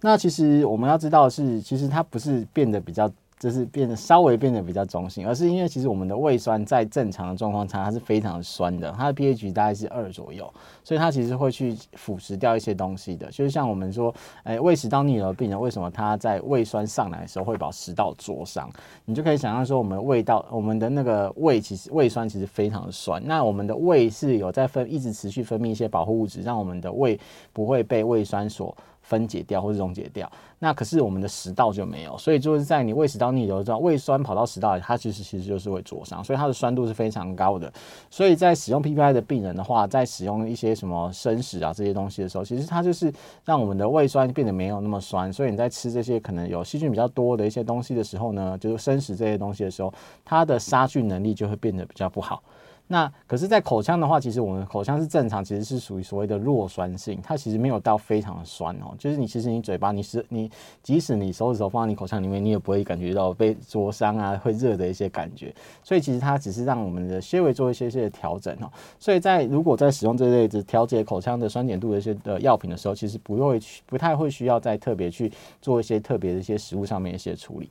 [0.00, 3.08] 那其实我们要知道的是，其实它不是变得比较。
[3.38, 10.50] 就是变得稍微变得比较中性，而是因为其实我们的胃酸在正常的状况下，它是非常酸的，它的 pH 大概是二左右，
[10.82, 13.30] 所以它其实会去腐蚀掉一些东西的。
[13.30, 18.70] 就是像我们说，哎，胃食道逆流病人为什么他在胃酸上来的时候会把食道灼伤？
[19.04, 27.20] 你就可以想象说，我们胃道，我们的那个胃其实胃酸其实非常的酸，那我们的胃是有在分，一直持续分泌一些保护物质，让我们的胃
[27.52, 28.74] 不会被胃酸所。
[29.06, 37.72] 分解掉或者溶解掉，那可是我们的食道就没有，所以就是在你胃食道逆流的时候，胃酸跑到食道里，它其实其实就是会灼伤，所以它的酸度是非常高的。
[38.10, 43.12] 所以在使用 PPI 的病人的话，在使用一些什么生食啊这些东西的时候，其实它就是
[43.44, 49.94] 让我们的胃酸变得没有那么酸，所以你在吃这些可能有细菌比较多的一些东西的时候呢，就是生食这些东西的时候，
[50.24, 52.42] 它的杀菌能力就会变得比较不好。
[52.88, 58.94] 那可是，在口腔的话，其实我们口腔是正常，其实是属于所谓的弱酸性，它其实没有到非常的酸哦。
[58.96, 60.48] 就是你其实你嘴巴，你是你，
[60.84, 65.52] 即使你手指头放在你口腔里面，你也不会感觉到被灼伤啊，会热的一些感觉。
[65.82, 68.70] 所以其实它只是让我们的些微做一些些调整哦。
[69.00, 77.68] 所以在如果在使用这类的调节口腔的酸碱度的一些的药品的时候，其实不会去不太会需要再特别去做一些特别的一些食物上面一些处理。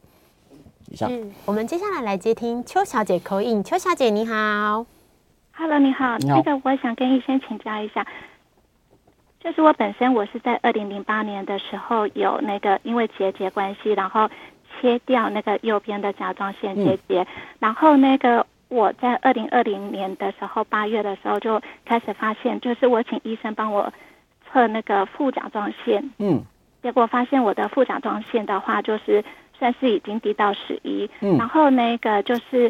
[0.92, 1.10] 以上，
[1.46, 4.86] 我们接下来来接听邱小姐口音邱小姐你好。
[5.58, 6.18] Hello，你好。
[6.20, 8.06] 那个，我想跟医生请教一下，
[9.40, 14.30] 就是我本身我是在二零零八年的时候有那个因为结节关系，然后
[14.82, 17.28] 切掉那个右边的甲状腺结节，嗯，
[17.60, 23.94] 然后那个我在二零二零年的时候八月的时候就开始发现，就是我请医生帮我
[24.52, 26.44] 测那个副甲状腺，嗯，
[26.84, 29.24] 结果发现我的副甲状腺的话就是
[29.58, 32.70] 算是已经低到十一，嗯，然后那个就是。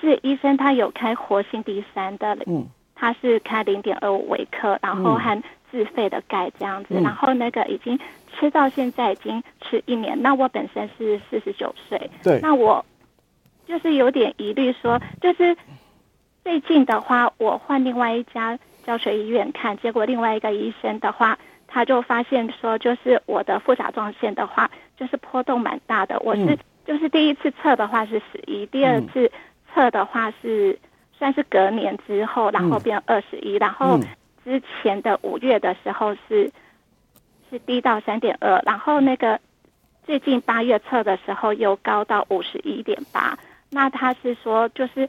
[0.00, 7.98] 是医生，他有开活性 D 三的，嗯，他是开零点二五微克，然后含自费的钙这样子，嗯，然后那个已经
[8.32, 10.20] 吃到现在已经吃一年。
[10.20, 12.84] 那我本身是四十九岁，对，那我
[13.66, 15.56] 就是有点疑虑，说就是
[16.42, 21.38] 最近的话，我换另外一家教学医院看，结果另外一个医生的话，
[21.68, 26.18] 他就发现说，就是我的副甲状腺的话，就是波动蛮大的。
[26.20, 29.30] 我是就是第一次测的话是十一，第二次。
[29.74, 30.78] 测的话是
[31.18, 33.98] 算是隔年之后，然后变二十一，然后
[34.44, 36.50] 之前的五月的时候是
[37.50, 39.40] 是低到三点二，然后那个
[40.04, 43.38] 最近八月测的时候又高到五十一点八。
[43.70, 45.08] 那他是说，就是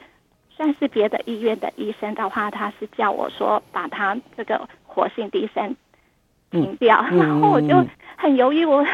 [0.49, 5.75] 算是别的医院的医生的话，他是叫我说把他这个活性 D3
[6.51, 7.83] 停掉，然后我就
[8.17, 8.85] 很犹豫，我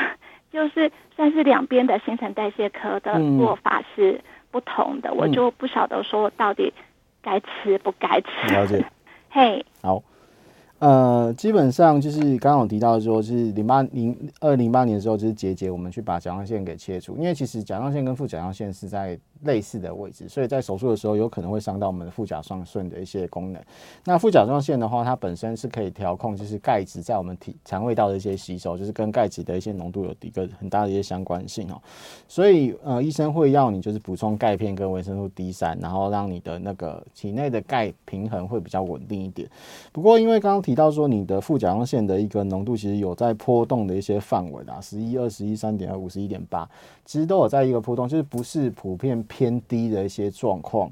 [0.52, 4.22] 就是算是两边的新陈代谢科的做法是。
[4.50, 6.74] 不同的，我就不晓得说我到底
[7.22, 8.56] 该吃不该吃。
[8.56, 8.84] 了解，
[9.30, 10.02] 嘿，好。
[10.80, 17.16] 呃，基本上就是刚刚我提到说，就是零八零二零八年的时候，就是结节，我们去把甲状腺给切除。
[17.18, 23.60] 因为其实甲状腺跟副甲状腺是在类似的位置，所以在手术的时候有可能会伤到我们的副甲状腺的一些功能。
[24.06, 31.82] 那副甲状腺的话，它本身是可以调控，就是钙质在我们体肠胃道的一些吸收，就是跟钙质的一些浓度有一个很大的一些相关性哦。
[32.28, 39.50] 所以呃，医生会要你就是补充钙片跟维生素 D 三，然后让你的那个体内的钙平衡会比较稳定一点。
[39.92, 46.70] 不过因为刚刚提到说，你的副甲状腺的一个浓度其实有在波动的一些范围啦，十一、二十一、三点二、五十一点八，
[47.06, 50.92] 其实都有在一个波动，就是不是普遍偏低的一些状况。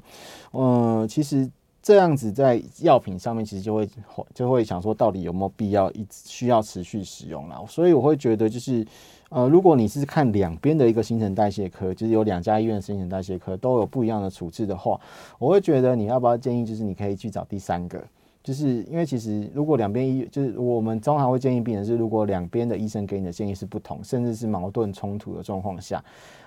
[0.54, 1.46] 嗯，其实
[1.82, 3.86] 这样子在药品上面，其实就会
[4.32, 7.62] 就会想说，到底有没有必要一直需要持续使用了？
[7.68, 8.82] 所以我会觉得，就是
[9.28, 14.98] 呃，如果你是看两边的一个新陈代谢科，就是有两家医院的新陈代谢科都有不一样的处置的话，
[15.38, 18.02] 我会觉得你要不要建议，就是你可以去找第三个。
[18.46, 26.00] 就是因为其实如果两边医就是我们通常会建议病人是，如果两边的医生给你的建议是不同，甚至是矛盾冲突的状况下，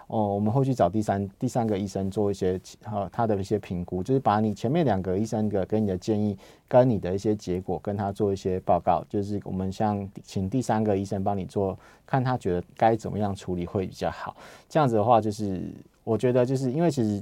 [0.08, 6.38] 哦，我们会去找第三第三个医生做一些呃他的一些评估，就是把你前面两个医生的给你的建议
[6.70, 14.38] 跟你的一些结果跟他做一些报告，就是我们像请第三个医生帮你做，看他觉得该怎么样处理会比较好。
[14.70, 15.70] 这样子的话，就是
[16.06, 17.22] 我觉得就是因为其实。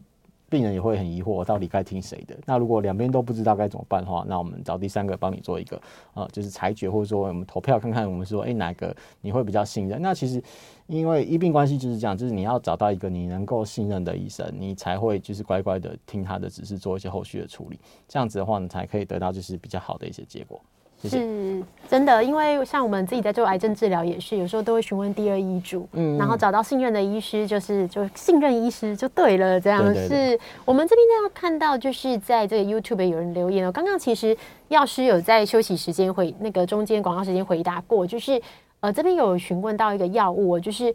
[0.49, 2.37] 病人也会很疑惑，我到底该听谁的？
[2.45, 5.81] 那如果两边都不知道该怎么办的话，那我们找第三个帮你做一个
[6.13, 10.01] 呃，就是裁决，或者说我们投票看看，我们说，诶、哪个你会比较信任？
[10.01, 10.41] 那其实
[10.87, 17.79] 因为医病关系就是这样，就是你要找到一个你能够信任的医生，你才会就是乖乖的听他的指示，做一些后续的处理。
[18.07, 20.61] 这样子的话，你才可以得到就是比较好的一些结果。
[21.01, 21.19] 谢谢。
[21.19, 29.59] 是真的，因为像我们自己在做癌症治疗，也是有时候都会询问第二医嘱，嗯，然后找到信任的医师，就是就信任医师就对了。
[29.59, 33.71] 这样是我们这边呢要看到，就是在这个 YouTube 有人留言哦。
[33.71, 34.35] 刚刚其实
[34.67, 38.41] 药师有在休息时间回那个中间广告时间回答过，就是
[38.79, 40.93] 呃这边有询问到一个药物，就是。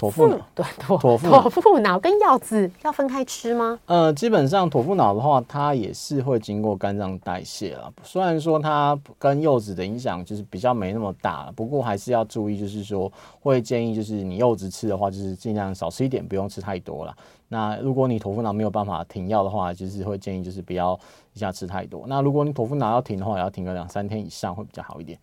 [0.00, 3.78] 妥付脑，对，妥妥付脑跟药子要分开吃吗？
[3.84, 7.92] 呃，基本上妥付脑的话，它也是会经过肝脏代谢了。
[8.02, 17.14] 虽然说它跟柚子的影响就是比较没那么大，不过还是要注意，就是说会建议，就是你柚子吃的话，就是尽量少吃一点，不用吃太多了。
[17.48, 20.98] 那如果你妥付脑没有办法停药的话，就是会建议就是不要
[21.34, 22.04] 一下吃太多。
[22.06, 25.18] 那如果你妥付脑要停的话，也要停个两三天以上会比较好一点。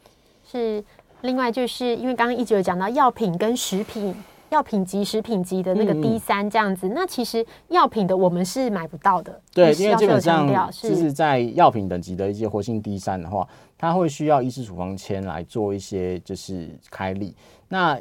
[0.46, 0.84] 是，
[1.22, 4.14] 另外就是因为刚刚一直有讲到药品跟食品。
[4.50, 9.42] 药品级、食品级的那个 D 三这样子，嗯、那其实药品的我们是买不到的。
[9.54, 17.36] 对，因为基本上就是在药品等级的一些活性 D 三的话，它会需要医师处方签来做一些就是开立。
[17.68, 18.00] 那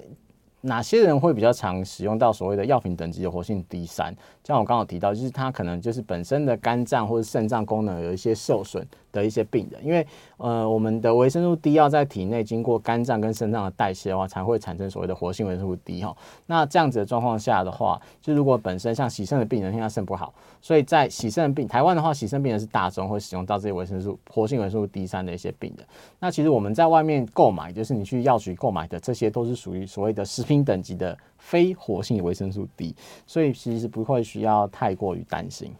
[0.62, 4.14] 哪些人会比较常使用到所谓的药品等级的活性 D 三？
[4.42, 10.06] 像我刚刚提到，就是它可能就是本身的肝脏或者肾脏功能有一些受损的一些病人，因为
[10.38, 16.16] 呃，我们的维生素 D 要在体内经过肝脏跟肾脏的代谢的话，才会产生所谓的活性维生素 D 哈。
[16.46, 25.86] 那这样子的状况下的话，就如果本身像洗肾的病人，现在肾不好，所以在洗肾病台湾的话，洗肾病人是大宗会使用到这些维生素活性维生素 D 三的一些病人。
[26.18, 32.94] 那其实我们在外面购买，就是你去药局购买的，这些都是属于所谓的食品等级的非活性维生素 D，
[33.26, 35.74] 所以其实不会需要太过于担心。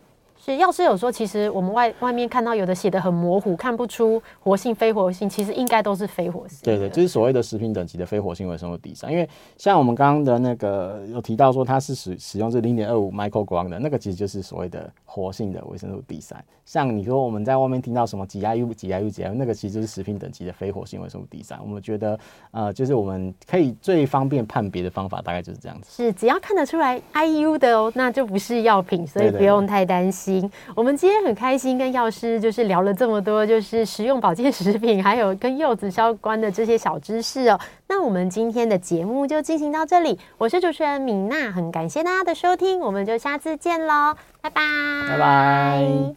[0.46, 6.60] 是药师有说，其实我们外外面看到有的写的很模糊，看不出活性非活性，其实应该都是非活性。
[6.62, 9.10] 对对，就是所谓的食品等级的非活性维生素 D 三。
[9.10, 16.44] 因为像我们刚刚的那个有提到说，它是使使用这零点二五 microgram 的那个，其实就是所谓的活性的维生素 D 三。
[16.64, 21.58] 像你说我们在外面听到什么几 IU 几 IU 几 IU，那个其实就是食品等级的非活性维生素 D 三。
[21.60, 22.16] 我们觉得
[22.52, 25.90] 呃，就是我们可以最方便判别的方法，大概就是这样子。
[25.90, 30.35] 是只要看得出来 IU 的哦，那就不是药品，所以不用太担心。
[30.74, 37.60] 我们今天很开心跟药师就是聊了这么多，就是食用保健食品，还有跟柚子相关的这些小知识哦。
[37.88, 44.62] 那我们今天的节目就进行到这里，我是主持人米娜，很感谢大家的收听，我们就下次见喽，拜拜，
[45.08, 46.16] 拜拜。